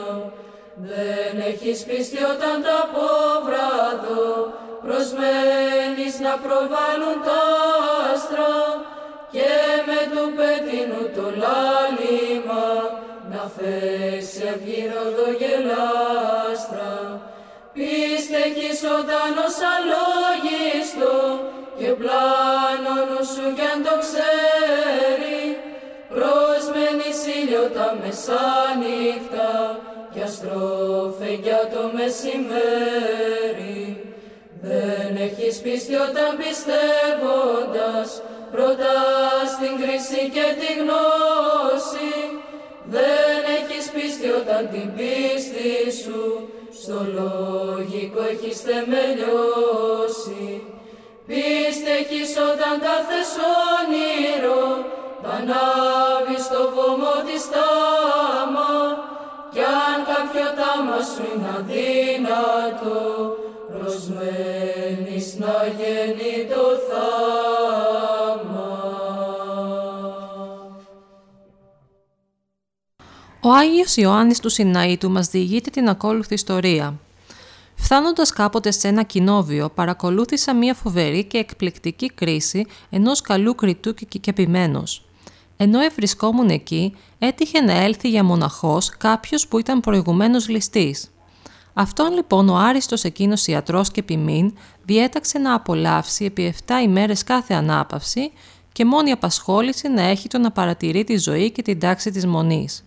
Δεν 0.90 1.34
έχεις 1.50 1.84
πίστη 1.84 2.20
όταν 2.34 2.56
τα 2.66 2.78
πόβραδο 2.94 4.52
προσμένεις 4.86 6.14
να 6.26 6.32
προβάλλουν 6.44 7.16
τα 7.28 7.42
άστρα 8.12 8.54
και 9.34 9.52
με 9.88 10.00
του 10.12 10.24
πέτεινου 10.38 11.02
το 11.16 11.26
λάλημα 11.42 12.68
να 13.32 13.42
θέσει 13.56 14.42
αυγύροδο 14.52 15.26
γελάστρα. 15.40 16.92
Πίστεχεις 17.74 18.80
όταν 18.98 19.30
ως 19.46 19.56
αλόγιστο 19.74 21.21
και 21.92 21.98
πλάνο 21.98 22.94
νου 23.08 23.22
σου 23.34 23.46
κι 23.56 23.66
αν 23.72 23.78
το 23.86 23.94
ξέρει 24.04 25.40
προσμένει 26.12 27.10
ήλιο 27.40 27.64
τα 27.76 27.88
μεσάνυχτα 28.00 29.50
κι 30.12 30.22
αστρόφε 30.28 31.30
για 31.44 31.62
το 31.72 31.82
μεσημέρι. 31.96 33.80
Δεν 34.62 35.10
έχεις 35.26 35.54
πίστη 35.64 35.94
όταν 35.94 36.30
πιστεύοντας 36.42 38.08
πρώτα 38.52 38.94
στην 39.54 39.72
κρίση 39.80 40.20
και 40.34 40.46
τη 40.60 40.70
γνώση 40.80 42.14
δεν 42.94 43.40
έχεις 43.58 43.84
πίστη 43.94 44.28
όταν 44.40 44.62
την 44.72 44.88
πίστη 44.96 45.70
σου 46.02 46.22
στο 46.80 46.98
λογικό 47.18 48.20
έχεις 48.32 48.58
θεμελιώσει. 48.66 50.46
Πίστε 51.26 51.90
έχεις 52.00 52.30
όταν 52.50 52.74
κάθε 52.86 53.20
όνειρο 53.76 54.62
πανάβει 55.22 56.38
στο 56.42 56.60
βωμό 56.74 57.16
της 57.26 57.44
τάμα 57.54 58.72
κι 59.52 59.58
αν 59.58 59.98
κάποιο 60.10 60.48
τάμα 60.58 60.98
σου 61.02 61.22
είναι 61.34 61.48
αδύνατο 61.58 63.00
προσμένεις 63.72 65.36
να 65.38 65.56
γίνει 65.78 66.46
το 66.48 66.64
θάμα. 66.88 67.42
Ο 73.40 73.52
Άγιος 73.52 73.96
Ιωάννης 73.96 74.40
του 74.40 74.48
Σιναήτου 74.48 75.10
μας 75.10 75.28
διηγείται 75.28 75.70
την 75.70 75.88
ακόλουθη 75.88 76.34
ιστορία. 76.34 76.94
Φτάνοντας 77.84 78.32
κάποτε 78.32 78.70
σε 78.70 78.88
ένα 78.88 79.02
κοινόβιο, 79.02 79.70
παρακολούθησα 79.70 80.54
μια 80.54 80.74
φοβερή 80.74 81.24
και 81.24 81.38
εκπληκτική 81.38 82.10
κρίση 82.10 82.66
ενός 82.90 83.20
καλού 83.20 83.54
κριτού 83.54 83.94
και 83.94 84.18
κεπημένος. 84.18 85.04
Ενώ 85.56 85.80
ευρισκόμουν 85.80 86.48
εκεί, 86.48 86.94
έτυχε 87.18 87.60
να 87.60 87.72
έλθει 87.72 88.08
για 88.08 88.24
μοναχός 88.24 88.88
κάποιος 88.88 89.48
που 89.48 89.58
ήταν 89.58 89.80
προηγουμένως 89.80 90.48
ληστής. 90.48 91.10
Αυτόν 91.72 92.12
λοιπόν 92.12 92.48
ο 92.48 92.56
άριστος 92.56 93.04
εκείνος 93.04 93.46
ιατρός 93.46 93.90
και 93.90 94.02
ποιμήν 94.02 94.54
διέταξε 94.84 95.38
να 95.38 95.54
απολαύσει 95.54 96.24
επί 96.24 96.54
7 96.66 96.72
ημέρες 96.82 97.24
κάθε 97.24 97.54
ανάπαυση 97.54 98.32
και 98.72 98.84
μόνη 98.84 99.10
απασχόληση 99.10 99.88
να 99.88 100.02
έχει 100.02 100.28
το 100.28 100.38
να 100.38 100.50
παρατηρεί 100.50 101.04
τη 101.04 101.16
ζωή 101.16 101.50
και 101.50 101.62
την 101.62 101.78
τάξη 101.78 102.10
της 102.10 102.26
μονής. 102.26 102.84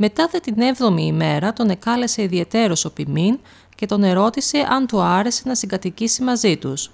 Μετά 0.00 0.28
δε 0.30 0.38
την 0.38 0.60
έβδομη 0.60 1.06
ημέρα 1.06 1.52
τον 1.52 1.70
εκάλεσε 1.70 2.22
ιδιαιτέρως 2.22 2.84
ο 2.84 2.92
ποιμήν 2.92 3.38
και 3.78 3.86
τον 3.86 4.04
ερώτησε 4.04 4.66
αν 4.70 4.86
του 4.86 5.00
άρεσε 5.00 5.42
να 5.44 5.54
συγκατοικήσει 5.54 6.22
μαζί 6.22 6.56
τους. 6.56 6.90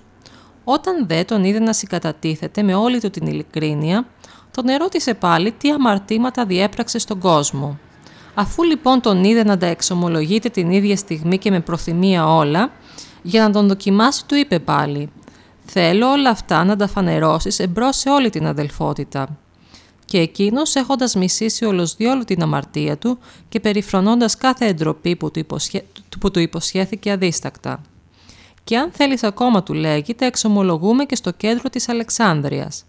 Όταν 0.65 1.07
δε 1.07 1.25
τον 1.25 1.45
είδε 1.45 1.59
να 1.59 1.73
συγκατατίθεται 1.73 2.63
με 2.63 2.75
όλη 2.75 3.01
του 3.01 3.11
την 3.11 3.27
ειλικρίνεια, 3.27 4.07
τον 4.51 4.69
ερώτησε 4.69 5.15
πάλι 5.15 5.53
τι 5.53 5.71
αμαρτήματα 5.71 6.45
διέπραξε 6.45 6.99
στον 6.99 7.19
κόσμο. 7.19 7.79
Αφού 8.35 8.63
λοιπόν 8.63 9.01
τον 9.01 9.25
είδε 9.25 9.45
να 9.45 9.59
τα 9.59 9.67
εξομολογείται 9.67 10.49
την 10.49 10.71
ίδια 10.71 10.97
στιγμή 10.97 11.39
και 11.39 11.51
με 11.51 11.61
προθυμία 11.61 12.35
όλα, 12.35 12.71
για 13.23 13.43
να 13.43 13.51
τον 13.51 13.69
δοκιμάσει 13.69 14.27
του 14.27 14.35
είπε 14.35 14.59
πάλι 14.59 15.11
«Θέλω 15.67 16.11
όλα 16.11 16.31
αυτά 16.31 16.65
να 16.65 16.77
τα 16.77 16.87
φανερώσεις 16.87 17.59
εμπρός 17.59 17.97
σε 17.97 18.11
όλη 18.11 18.31
την 18.31 18.47
αδελφότητα» 18.47 19.39
και 20.15 20.21
εκείνος 20.21 20.75
έχοντας 20.75 21.15
μισήσει 21.15 21.65
όλος 21.65 21.97
διόλου 21.97 22.25
την 22.25 22.43
αμαρτία 22.43 22.97
του 22.97 23.19
και 23.49 23.61
περιφρονώντας 23.61 24.37
κάθε 24.37 24.67
εντροπή 24.67 25.17
που 25.17 25.31
του, 26.21 26.41
υποσχέθηκε 26.41 27.11
αδίστακτα. 27.11 27.83
και 28.65 28.77
αν 28.77 28.91
θέλεις 28.93 29.23
ακόμα 29.23 29.63
του 29.63 29.73
λέγει, 29.73 30.15
τα 30.15 30.27
εξομολογούμε 30.27 31.05
και 31.05 31.17
στο 31.17 31.31
κέντρο 31.31 31.71
της 31.71 31.89
Αλεξάνδρειας. 31.89 32.85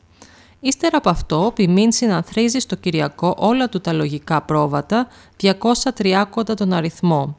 Ύστερα 0.59 0.97
από 0.97 1.09
αυτό, 1.09 1.45
ο 1.45 1.51
Πιμήν 1.51 1.91
συναθρίζει 1.91 2.59
στο 2.59 2.75
Κυριακό 2.75 3.35
όλα 3.37 3.69
του 3.69 3.81
τα 3.81 3.93
λογικά 3.93 4.41
πρόβατα, 4.41 5.07
230 5.37 6.55
τον 6.55 6.73
αριθμό. 6.73 7.37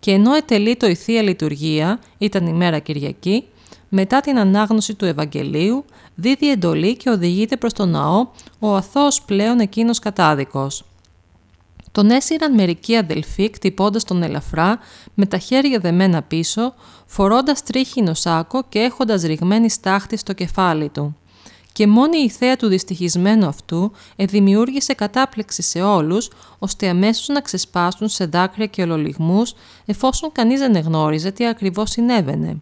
Και 0.00 0.10
ενώ 0.10 0.32
ετελεί 0.34 0.76
το 0.76 0.86
η 0.86 0.94
Θεία 0.94 1.22
Λειτουργία, 1.22 2.00
ήταν 2.18 2.46
η 2.46 2.52
μέρα 2.52 2.78
Κυριακή, 2.78 3.44
μετά 3.88 4.20
την 4.20 4.38
ανάγνωση 4.38 4.94
του 4.94 5.04
Ευαγγελίου, 5.04 5.84
δίδει 6.14 6.50
εντολή 6.50 6.96
και 6.96 7.10
οδηγείται 7.10 7.56
προς 7.56 7.72
τον 7.72 7.88
ναό 7.88 8.26
ο 8.58 8.74
αθώος 8.74 9.22
πλέον 9.22 9.60
εκείνος 9.60 9.98
κατάδικος. 9.98 10.84
Τον 11.92 12.10
έσυραν 12.10 12.54
μερικοί 12.54 12.96
αδελφοί 12.96 13.50
κτυπώντας 13.50 14.04
τον 14.04 14.22
ελαφρά 14.22 14.78
με 15.14 15.26
τα 15.26 15.38
χέρια 15.38 15.78
δεμένα 15.78 16.22
πίσω, 16.22 16.74
φορώντας 17.06 17.62
τρίχινο 17.62 18.14
σάκο 18.14 18.62
και 18.68 18.78
έχοντας 18.78 19.22
ρηγμένη 19.22 19.70
στάχτη 19.70 20.16
στο 20.16 20.32
κεφάλι 20.32 20.88
του. 20.88 21.16
Και 21.72 21.86
μόνη 21.86 22.18
η 22.18 22.30
θέα 22.30 22.56
του 22.56 22.66
δυστυχισμένου 22.68 23.46
αυτού 23.46 23.92
εδημιούργησε 24.16 24.94
κατάπληξη 24.94 25.62
σε 25.62 25.82
όλους, 25.82 26.30
ώστε 26.58 26.88
αμέσως 26.88 27.28
να 27.28 27.40
ξεσπάσουν 27.40 28.08
σε 28.08 28.26
δάκρυα 28.26 28.66
και 28.66 28.82
ολολιγμούς, 28.82 29.54
εφόσον 29.86 30.32
κανείς 30.32 30.58
δεν 30.58 30.74
εγνώριζε 30.74 31.30
τι 31.30 31.46
ακριβώς 31.46 31.90
συνέβαινε. 31.90 32.60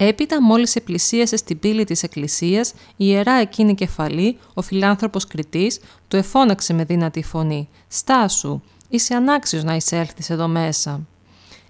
Έπειτα 0.00 0.42
μόλις 0.42 0.76
επλησίασε 0.76 1.36
στην 1.36 1.58
πύλη 1.58 1.84
της 1.84 2.02
εκκλησίας, 2.02 2.70
η 2.70 2.74
ιερά 2.96 3.32
εκείνη 3.32 3.74
κεφαλή, 3.74 4.38
ο 4.54 4.62
φιλάνθρωπος 4.62 5.26
Κριτής, 5.26 5.80
του 6.08 6.16
εφώναξε 6.16 6.72
με 6.72 6.84
δύνατη 6.84 7.22
φωνή 7.22 7.68
«Στάσου, 7.88 8.60
είσαι 8.88 9.14
ανάξιος 9.14 9.64
να 9.64 9.74
εισέλθεις 9.74 10.30
εδώ 10.30 10.48
μέσα». 10.48 11.00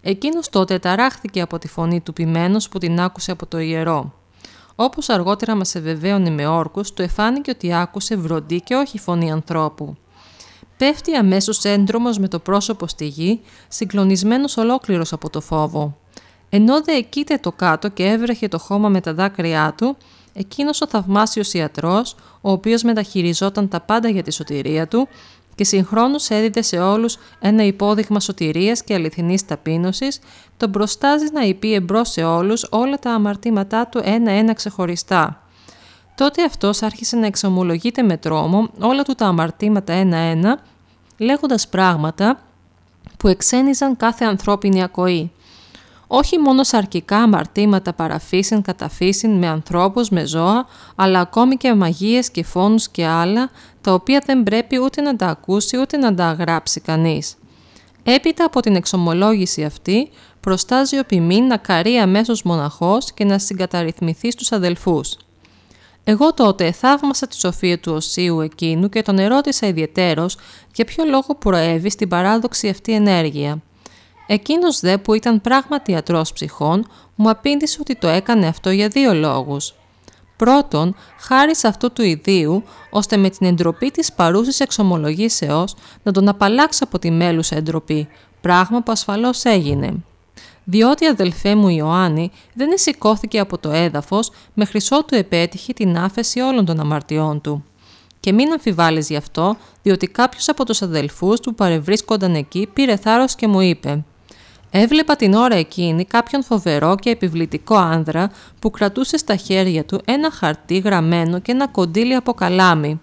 Εκείνος 0.03 0.49
τότε 0.49 0.79
ταράχθηκε 0.79 1.41
από 1.41 1.59
τη 1.59 1.69
φωνή 1.69 2.01
του 2.01 2.13
ποιμένος 2.13 2.69
που 2.69 2.79
την 2.79 3.01
άκουσε 3.01 3.31
από 3.31 3.47
το 3.47 3.59
ιερό. 3.59 4.15
Όπως 4.75 5.09
αργότερα 5.09 5.55
μας 5.55 5.75
ευεβαίωνε 5.75 6.31
με 6.31 6.47
όρκους, 6.47 6.93
του 6.93 7.03
εφάνηκε 7.03 7.51
ότι 7.51 7.75
άκουσε 7.75 8.17
βροντί 8.17 8.61
και 8.61 8.75
όχι 8.75 8.99
φωνή 8.99 9.33
ανθρώπου. 9.33 9.97
Πέφτει 10.77 11.15
αμέσως 11.15 11.65
έντρομος 11.65 12.19
με 12.19 12.29
το 12.29 12.39
πρόσωπο 12.39 12.87
στη 12.87 13.07
γη, 13.07 13.41
συγκλονισμένος 13.69 14.57
ολόκληρος 14.57 15.13
από 15.13 15.31
το 15.31 15.41
φόβο. 15.41 15.97
Ενώ 16.51 16.83
δε 16.83 16.93
εκείτε 16.93 17.39
το 17.39 17.53
κάτω 17.53 17.89
και 17.89 18.05
έβρεχε 18.05 18.49
το 18.49 18.59
χώμα 18.59 18.89
με 18.89 19.01
τα 19.01 19.15
δάκρυά 19.15 19.75
του, 19.77 19.97
εκείνος 20.33 20.81
ο 20.81 20.87
θαυμάσιος 20.87 21.53
ιατρός, 21.53 22.17
ο 22.41 22.51
οποίος 22.51 22.83
μεταχειριζόταν 22.83 23.69
τα 23.69 23.81
πάντα 23.81 24.09
για 24.09 24.23
τη 24.23 24.33
σωτηρία 24.33 24.89
του 24.89 25.09
και 25.55 25.65
συγχρόνως 25.65 26.31
έδιδε 26.31 26.63
σε 26.63 26.79
όλους 26.79 27.17
ένα 27.41 27.65
υπόδειγμα 27.65 28.21
σωτηρίας 28.21 28.83
και 28.83 28.95
αληθινής 28.95 29.47
ταπείνωσης, 29.47 30.19
τον 30.57 30.71
προστάζει 30.71 31.27
να 31.33 31.41
υπεί 31.41 31.75
εμπρός 31.75 32.11
σε 32.11 32.25
όλους 32.25 32.67
όλα 32.71 32.99
τα 32.99 33.13
αμαρτήματά 33.13 33.87
του 33.87 34.01
ένα-ένα 34.05 34.53
ξεχωριστά. 34.53 35.43
Τότε 36.15 36.45
αυτός 36.45 36.83
άρχισε 36.83 37.17
να 37.17 37.27
εξομολογείται 37.27 38.03
με 38.03 38.17
τρόμο 38.17 38.69
όλα 38.81 39.03
του 39.03 39.15
τα 39.15 39.27
αμαρτήματα 39.27 39.93
ένα-ένα, 39.93 40.61
λέγοντας 41.19 41.69
πράγματα 41.69 42.41
που 43.17 43.29
εξένιζαν 43.29 43.97
κάθε 43.97 44.25
ανθρώπινη 44.25 44.83
ακοή 44.83 45.33
όχι 46.09 46.39
μόνο 46.39 46.65
σαρκικά 46.65 47.17
αμαρτήματα 47.17 47.93
παραφύσιν 47.93 48.63
καταφύσιν 48.63 49.39
με 49.39 49.47
ανθρώπους, 49.47 50.09
με 50.09 50.27
ζώα, 50.27 50.67
αλλά 50.95 51.21
ακόμη 51.21 51.57
και 51.57 51.75
μαγείες 51.75 52.31
και 52.31 52.45
φόνους 52.45 52.89
και 52.89 53.07
άλλα, 53.07 53.51
τα 53.81 53.93
οποία 53.93 54.23
δεν 54.27 54.43
πρέπει 54.43 54.79
ούτε 54.83 55.01
να 55.01 55.17
τα 55.17 55.27
ακούσει 55.27 55.79
ούτε 55.79 55.97
να 55.97 56.15
τα 56.15 56.33
γράψει 56.33 56.81
κανείς. 56.81 57.37
Έπειτα 58.03 58.45
από 58.45 58.61
την 58.61 58.77
εξομολόγηση 58.77 59.65
αυτή, 59.65 60.11
προστάζει 60.41 60.99
ο 60.99 61.05
ποιμήν 61.05 61.45
να 61.45 61.57
καρεί 61.57 61.97
αμέσως 61.97 62.43
μοναχός 62.43 63.13
και 63.13 63.25
να 63.25 63.39
συγκαταρρυθμιθεί 63.39 64.31
στους 64.31 64.53
αδελφούς. 64.53 65.17
Εγώ 66.05 66.35
τότε 66.35 66.73
θαύμασα 66.73 67.27
τη 67.27 67.37
σοφία 67.37 67.79
του 67.79 67.93
οσίου 67.93 68.41
εκείνου 68.41 68.89
και 68.89 69.03
τον 69.03 69.19
ερώτησα 69.19 69.67
ιδιαιτέρως 69.67 70.37
για 70.75 70.85
ποιο 70.85 71.05
λόγο 71.05 71.35
προέβη 71.39 71.91
στην 71.91 72.09
παράδοξη 72.09 72.69
αυτή 72.69 72.93
ενέργεια. 72.93 73.63
Εκείνος 74.31 74.81
δε 74.81 74.99
που 74.99 75.15
ήταν 75.15 75.41
πράγματι 75.41 75.93
ιατρός 75.93 76.33
ψυχών, 76.33 76.87
μου 77.15 77.31
απήντησε 77.31 77.79
ότι 77.81 77.97
το 77.97 78.09
έκανε 78.09 78.47
αυτό 78.47 78.71
για 78.71 78.89
δύο 78.89 79.15
λόγους. 79.15 79.75
Πρώτον, 80.37 80.95
χάρη 81.21 81.57
σε 81.57 81.69
αυτού 81.69 81.93
του 81.93 82.03
ιδίου, 82.03 82.63
ώστε 82.91 83.17
με 83.17 83.31
την 83.31 83.47
εντροπή 83.47 83.91
της 83.91 84.13
παρούσης 84.13 84.61
εξομολογήσεως 84.61 85.75
να 86.03 86.13
τον 86.13 86.29
απαλλάξει 86.29 86.81
από 86.83 86.99
τη 86.99 87.11
μέλουσα 87.11 87.57
εντροπή, 87.57 88.09
πράγμα 88.41 88.83
που 88.83 88.93
ασφαλώς 88.93 89.45
έγινε. 89.45 89.95
Διότι 90.65 91.07
αδελφέ 91.07 91.55
μου 91.55 91.69
Ιωάννη 91.69 92.31
δεν 92.55 92.71
σηκώθηκε 92.75 93.39
από 93.39 93.59
το 93.59 93.71
έδαφος 93.71 94.31
μέχρι 94.55 94.81
ότου 94.91 95.15
επέτυχε 95.15 95.73
την 95.73 95.99
άφεση 95.99 96.41
όλων 96.41 96.65
των 96.65 96.81
αμαρτιών 96.81 97.41
του. 97.41 97.65
Και 98.21 98.33
μην 98.33 98.53
αμφιβάλλεις 98.53 99.09
γι' 99.09 99.17
αυτό, 99.17 99.57
διότι 99.83 100.07
κάποιος 100.07 100.49
από 100.49 100.65
τους 100.65 100.83
αδελφούς 100.83 101.41
του 101.41 101.51
που 101.51 101.57
παρευρίσκονταν 101.57 102.35
εκεί 102.35 102.69
πήρε 102.73 102.97
θάρρος 102.97 103.35
και 103.35 103.47
μου 103.47 103.61
είπε 103.61 104.05
Έβλεπα 104.71 105.17
την 105.17 105.35
ώρα 105.35 105.55
εκείνη 105.55 106.05
κάποιον 106.05 106.45
φοβερό 106.45 106.95
και 106.95 107.11
επιβλητικό 107.11 107.77
άνδρα 107.77 108.31
που 108.59 108.71
κρατούσε 108.71 109.17
στα 109.17 109.37
χέρια 109.37 109.85
του 109.85 110.01
ένα 110.05 110.31
χαρτί 110.31 110.79
γραμμένο 110.79 111.39
και 111.39 111.53
ένα 111.53 111.69
κοντήλι 111.69 112.15
από 112.15 112.33
καλάμι. 112.35 113.01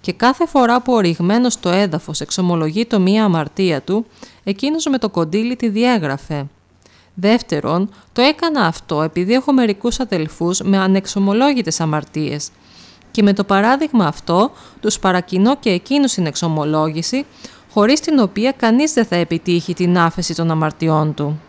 Και 0.00 0.12
κάθε 0.12 0.46
φορά 0.46 0.82
που 0.82 0.92
οριγμένο 0.92 1.50
στο 1.50 1.68
έδαφος 1.68 2.20
εξομολογεί 2.20 2.86
το 2.86 3.00
μία 3.00 3.24
αμαρτία 3.24 3.82
του, 3.82 4.06
εκείνος 4.44 4.86
με 4.86 4.98
το 4.98 5.08
κοντήλι 5.08 5.56
τη 5.56 5.68
διέγραφε. 5.68 6.46
Δεύτερον, 7.14 7.90
το 8.12 8.22
έκανα 8.22 8.66
αυτό 8.66 9.02
επειδή 9.02 9.32
έχω 9.32 9.52
μερικούς 9.52 10.00
αδελφούς 10.00 10.60
με 10.60 10.78
ανεξομολόγητες 10.78 11.80
αμαρτίες. 11.80 12.50
Και 13.10 13.22
με 13.22 13.32
το 13.32 13.44
παράδειγμα 13.44 14.06
αυτό, 14.06 14.50
τους 14.80 14.98
παρακινώ 14.98 15.56
και 15.56 15.70
εκείνους 15.70 16.10
στην 16.10 16.26
εξομολόγηση, 16.26 17.26
χωρίς 17.78 18.00
την 18.00 18.18
οποία 18.18 18.52
κανείς 18.52 18.92
δεν 18.92 19.04
θα 19.04 19.16
επιτύχει 19.16 19.74
την 19.74 19.98
άφεση 19.98 20.34
των 20.34 20.50
αμαρτιών 20.50 21.14
του. 21.14 21.40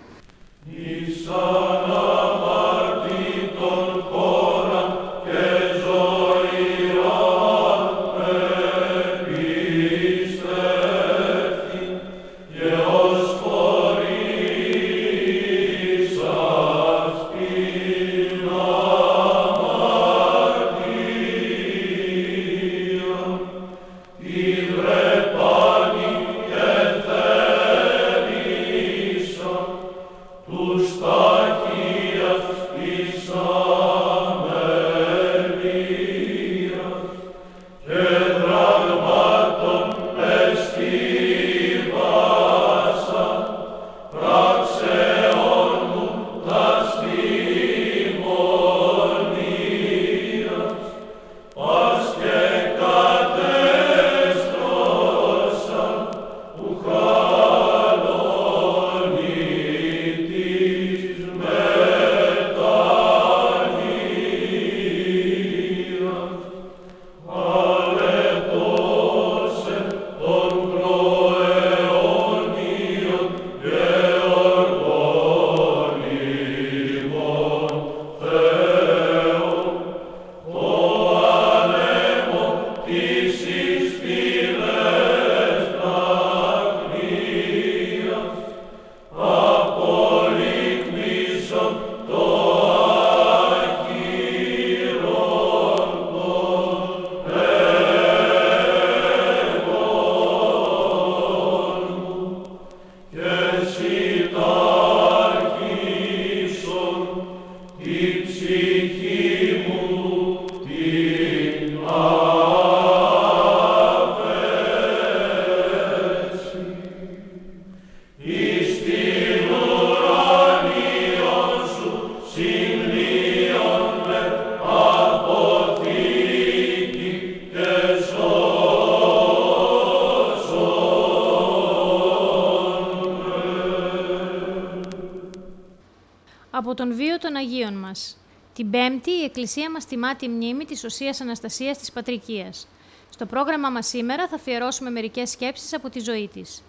Τον 136.77 136.95
βίο 136.95 137.17
των 137.17 137.35
Αγίων 137.35 137.73
μας. 137.73 138.17
Την 138.53 138.69
Πέμπτη 138.69 139.11
η 139.11 139.23
Εκκλησία 139.23 139.71
μας 139.71 139.85
τιμά 139.85 140.15
τη 140.15 140.27
μνήμη 140.27 140.65
της 140.65 140.83
Οσίας 140.83 141.21
Αναστασίας 141.21 141.77
της 141.77 141.91
Πατρικίας. 141.91 142.67
Στο 143.09 143.25
πρόγραμμα 143.25 143.69
μας 143.69 143.87
σήμερα 143.87 144.27
θα 144.27 144.35
αφιερώσουμε 144.35 144.89
μερικές 144.89 145.29
σκέψεις 145.29 145.73
από 145.73 145.89
τη 145.89 145.99
ζωή 145.99 146.29
της. 146.33 146.63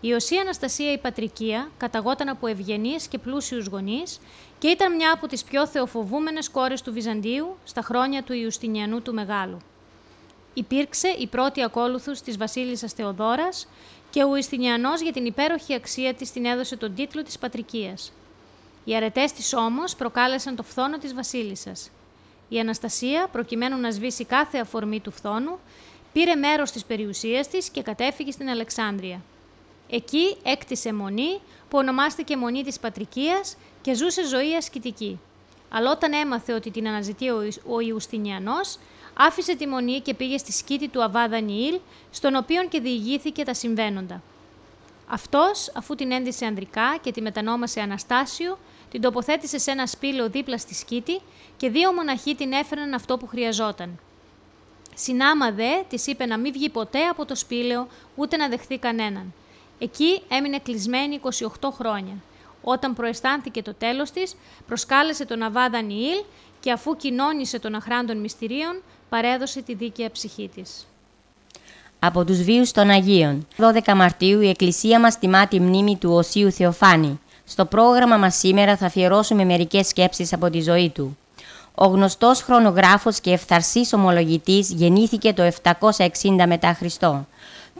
Η 0.00 0.12
Οσία 0.12 0.40
Αναστασία 0.40 0.92
η 0.92 0.98
Πατρικία 0.98 1.70
καταγόταν 1.76 2.28
από 2.28 2.46
ευγενείς 2.46 3.06
και 3.06 3.18
πλούσιους 3.18 3.66
γονείς 3.66 4.20
και 4.58 4.68
ήταν 4.68 4.94
μια 4.94 5.12
από 5.12 5.26
τις 5.26 5.44
πιο 5.44 5.66
θεοφοβούμενες 5.66 6.50
κόρες 6.50 6.82
του 6.82 6.92
Βυζαντίου 6.92 7.56
στα 7.64 7.82
χρόνια 7.82 8.22
του 8.22 8.32
Ιουστινιανού 8.32 9.02
του 9.02 9.14
Μεγάλου. 9.14 9.58
Υπήρξε 10.54 11.08
η 11.08 11.26
πρώτη 11.26 11.62
ακόλουθος 11.62 12.20
της 12.20 12.36
βασίλισσας 12.36 12.92
Θεοδόρας 12.92 13.68
και 14.10 14.22
ο 14.22 14.36
Ιουστινιανός 14.36 15.00
για 15.00 15.12
την 15.12 15.24
υπέροχη 15.24 15.74
αξία 15.74 16.14
της 16.14 16.32
την 16.32 16.44
έδωσε 16.44 16.76
τον 16.76 16.94
τίτλο 16.94 17.22
της 17.22 17.38
Πατρικίας. 17.38 18.12
Οι 18.84 18.96
αρετές 18.96 19.32
της 19.32 19.54
όμως 19.54 19.94
προκάλεσαν 19.94 20.56
το 20.56 20.62
φθόνο 20.62 20.98
της 20.98 21.14
βασίλισσας. 21.14 21.90
Η 22.48 22.60
Αναστασία, 22.60 23.28
προκειμένου 23.32 23.76
να 23.76 23.90
σβήσει 23.90 24.24
κάθε 24.24 24.58
αφορμή 24.58 25.00
του 25.00 25.10
φθόνου, 25.10 25.58
πήρε 26.12 26.34
μέρος 26.34 26.70
της 26.70 26.84
περιουσίας 26.84 27.48
της 27.48 27.68
και 27.68 27.82
κατέφυγε 27.82 28.30
στην 28.30 28.48
Αλεξάνδρεια. 28.48 29.20
Εκεί 29.90 30.36
έκτισε 30.42 30.92
μονή 30.92 31.40
που 31.68 31.78
ονομάστηκε 31.78 32.36
Μονή 32.36 32.62
της 32.62 32.80
Πατρικίας 32.80 33.56
και 33.82 33.94
ζούσε 33.94 34.26
ζωή 34.26 34.54
ασκητική. 34.54 35.20
Αλλά 35.68 35.90
όταν 35.90 36.12
έμαθε 36.12 36.52
ότι 36.52 36.70
την 36.70 36.88
αναζητεί 36.88 37.28
ο 37.66 37.80
Ιουστινιανός, 37.80 38.78
άφησε 39.14 39.56
τη 39.56 39.66
μονή 39.66 40.00
και 40.00 40.14
πήγε 40.14 40.36
στη 40.36 40.52
σκήτη 40.52 40.88
του 40.88 41.02
Αβάδα 41.02 41.40
Νιήλ, 41.40 41.78
στον 42.10 42.34
οποίο 42.34 42.64
και 42.64 42.80
διηγήθηκε 42.80 43.44
τα 43.44 43.54
συμβαίνοντα. 43.54 44.22
Αυτός, 45.12 45.72
αφού 45.74 45.94
την 45.94 46.12
έντυσε 46.12 46.46
ανδρικά 46.46 46.98
και 47.02 47.12
τη 47.12 47.20
μετανόμασε 47.20 47.80
Αναστάσιο, 47.80 48.58
την 48.90 49.00
τοποθέτησε 49.00 49.58
σε 49.58 49.70
ένα 49.70 49.86
σπήλαιο 49.86 50.28
δίπλα 50.28 50.58
στη 50.58 50.74
σκήτη 50.74 51.20
και 51.56 51.70
δύο 51.70 51.92
μοναχοί 51.92 52.34
την 52.34 52.52
έφεραν 52.52 52.94
αυτό 52.94 53.16
που 53.16 53.26
χρειαζόταν. 53.26 53.98
Συνάμα 54.94 55.52
δε, 55.52 55.82
της 55.88 56.06
είπε 56.06 56.26
να 56.26 56.38
μην 56.38 56.52
βγει 56.52 56.68
ποτέ 56.68 57.06
από 57.06 57.24
το 57.24 57.34
σπήλαιο, 57.34 57.88
ούτε 58.16 58.36
να 58.36 58.48
δεχθεί 58.48 58.78
κανέναν. 58.78 59.34
Εκεί 59.78 60.22
έμεινε 60.28 60.58
κλεισμένη 60.58 61.20
28 61.60 61.68
χρόνια. 61.72 62.14
Όταν 62.62 62.94
προαισθάνθηκε 62.94 63.62
το 63.62 63.74
τέλος 63.74 64.10
της, 64.10 64.36
προσκάλεσε 64.66 65.24
τον 65.24 65.42
Αβάδα 65.42 65.80
Νιήλ 65.80 66.24
και 66.60 66.72
αφού 66.72 66.96
κοινώνησε 66.96 67.58
των 67.58 67.74
αχράντων 67.74 68.16
μυστηρίων, 68.16 68.82
παρέδωσε 69.08 69.62
τη 69.62 69.74
δίκαια 69.74 70.10
ψυχή 70.10 70.50
της. 70.54 70.89
Από 72.02 72.24
τους 72.24 72.42
βίους 72.42 72.72
των 72.72 72.90
Αγίων. 72.90 73.46
12 73.56 73.94
Μαρτίου 73.94 74.40
η 74.40 74.48
Εκκλησία 74.48 75.00
μας 75.00 75.18
τιμά 75.18 75.46
τη 75.46 75.60
μνήμη 75.60 75.96
του 75.96 76.12
Οσίου 76.12 76.52
Θεοφάνη. 76.52 77.20
Στο 77.44 77.64
πρόγραμμα 77.64 78.16
μας 78.16 78.36
σήμερα 78.36 78.76
θα 78.76 78.86
αφιερώσουμε 78.86 79.44
μερικές 79.44 79.86
σκέψεις 79.86 80.32
από 80.32 80.50
τη 80.50 80.60
ζωή 80.60 80.90
του. 80.90 81.18
Ο 81.74 81.86
γνωστός 81.86 82.42
χρονογράφος 82.42 83.20
και 83.20 83.30
ευθαρσής 83.32 83.92
ομολογητής 83.92 84.70
γεννήθηκε 84.70 85.32
το 85.32 85.42
760 85.42 86.46
μετά 86.46 86.74
Χριστό. 86.74 87.26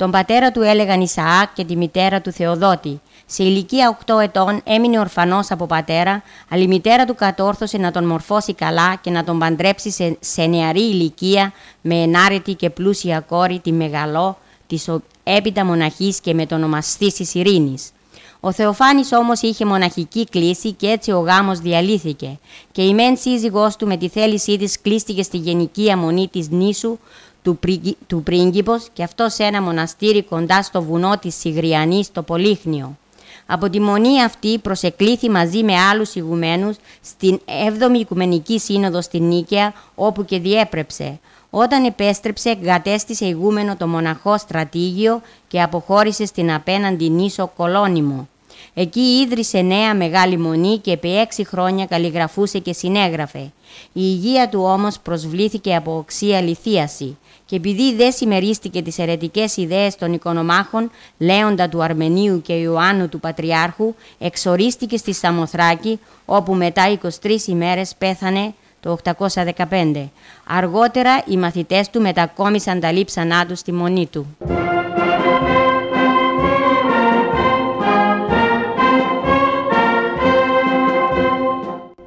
Τον 0.00 0.10
πατέρα 0.10 0.50
του 0.50 0.62
έλεγαν 0.62 1.00
Ισαάκ 1.00 1.52
και 1.52 1.64
τη 1.64 1.76
μητέρα 1.76 2.20
του 2.20 2.32
Θεοδότη. 2.32 3.00
Σε 3.26 3.44
ηλικία 3.44 3.98
8 4.06 4.20
ετών 4.22 4.60
έμεινε 4.64 4.98
ορφανός 4.98 5.50
από 5.50 5.66
πατέρα, 5.66 6.22
αλλά 6.48 6.62
η 6.62 6.66
μητέρα 6.66 7.04
του 7.04 7.14
κατόρθωσε 7.14 7.78
να 7.78 7.90
τον 7.90 8.04
μορφώσει 8.04 8.54
καλά 8.54 8.94
και 9.00 9.10
να 9.10 9.24
τον 9.24 9.38
παντρέψει 9.38 9.90
σε, 9.90 10.16
σε 10.20 10.46
νεαρή 10.46 10.80
ηλικία 10.80 11.52
με 11.80 11.94
ενάρετη 11.94 12.54
και 12.54 12.70
πλούσια 12.70 13.20
κόρη 13.20 13.58
τη 13.58 13.72
Μεγαλό, 13.72 14.38
της 14.66 14.88
έπειτα 15.22 15.64
μοναχής 15.64 16.20
και 16.20 16.34
με 16.34 16.46
τον 16.46 16.58
ονομαστή 16.58 17.12
της 17.12 17.34
Ειρήνης. 17.34 17.92
Ο 18.40 18.52
Θεοφάνης 18.52 19.12
όμως 19.12 19.40
είχε 19.40 19.64
μοναχική 19.64 20.26
κλίση 20.26 20.72
και 20.72 20.86
έτσι 20.86 21.10
ο 21.10 21.18
γάμος 21.18 21.58
διαλύθηκε 21.58 22.38
και 22.72 22.82
η 22.82 22.94
μεν 22.94 23.16
σύζυγός 23.16 23.76
του 23.76 23.86
με 23.86 23.96
τη 23.96 24.08
θέλησή 24.08 24.58
της 24.58 24.80
κλείστηκε 24.80 25.22
στη 25.22 25.36
γενική 25.36 25.90
αμονή 25.90 26.28
της 26.28 26.48
νήσου 26.48 26.98
του, 27.42 27.59
του 28.07 28.22
πρίγκιπος 28.22 28.88
και 28.92 29.03
αυτός 29.03 29.35
σε 29.35 29.44
ένα 29.44 29.62
μοναστήρι 29.62 30.22
κοντά 30.22 30.62
στο 30.62 30.83
βουνό 30.83 31.18
της 31.18 31.35
Σιγριανής 31.35 32.07
στο 32.07 32.22
Πολύχνιο. 32.22 32.96
Από 33.46 33.70
τη 33.70 33.81
μονή 33.81 34.22
αυτή 34.22 34.59
προσεκλήθη 34.59 35.31
μαζί 35.31 35.62
με 35.62 35.76
άλλους 35.76 36.14
ηγουμένους 36.14 36.76
στην 37.00 37.40
7η 37.46 37.98
Οικουμενική 37.98 38.59
Σύνοδος 38.59 39.05
στην 39.05 39.24
Νίκαια 39.24 39.72
όπου 39.94 40.24
και 40.24 40.38
διέπρεψε. 40.38 41.18
Όταν 41.50 41.85
επέστρεψε, 41.85 42.50
εγκατέστησε 42.50 43.26
ηγούμενο 43.26 43.76
το 43.76 43.87
μοναχό 43.87 44.38
στρατήγιο 44.38 45.20
και 45.48 45.62
αποχώρησε 45.62 46.26
στην 46.26 46.53
απέναντι 46.53 47.09
νήσο 47.09 47.53
Κολόνιμο. 47.57 48.29
Εκεί 48.74 49.00
ίδρυσε 49.00 49.61
νέα 49.61 49.94
μεγάλη 49.94 50.38
μονή 50.38 50.78
και 50.78 50.92
επί 50.92 51.18
έξι 51.18 51.44
χρόνια 51.44 51.87
καλλιγραφούσε 51.87 52.59
και 52.59 52.72
συνέγραφε. 52.72 53.38
Η 53.38 53.50
υγεία 53.92 54.48
του 54.48 54.61
όμως 54.62 54.98
προσβλήθηκε 54.98 55.74
από 55.74 55.96
οξία 55.96 56.40
λυθίαση 56.40 57.16
και 57.46 57.56
επειδή 57.56 57.94
δεν 57.94 58.12
συμμερίστηκε 58.12 58.83
τις 58.83 58.98
αιρετικές 58.98 59.56
ιδέες 59.56 59.96
των 59.96 60.12
οικονομάχων 60.12 60.90
Λέοντα 61.18 61.68
του 61.68 61.83
Αρμενίου 61.83 62.42
και 62.42 62.52
Ιωάννου 62.52 63.09
του 63.09 63.20
Πατριάρχου, 63.20 63.94
εξορίστηκε 64.18 64.96
στη 64.96 65.14
Σαμοθράκη, 65.14 65.98
όπου 66.24 66.54
μετά 66.54 66.98
23 67.22 67.46
ημέρες 67.46 67.94
πέθανε 67.98 68.54
το 68.80 68.98
815. 69.70 70.09
Αργότερα 70.46 71.22
οι 71.26 71.37
μαθητές 71.37 71.90
του 71.90 72.00
μετακόμισαν 72.00 72.80
τα 72.80 72.92
λείψανά 72.92 73.46
του 73.46 73.56
στη 73.56 73.72
μονή 73.72 74.06
του. 74.06 74.37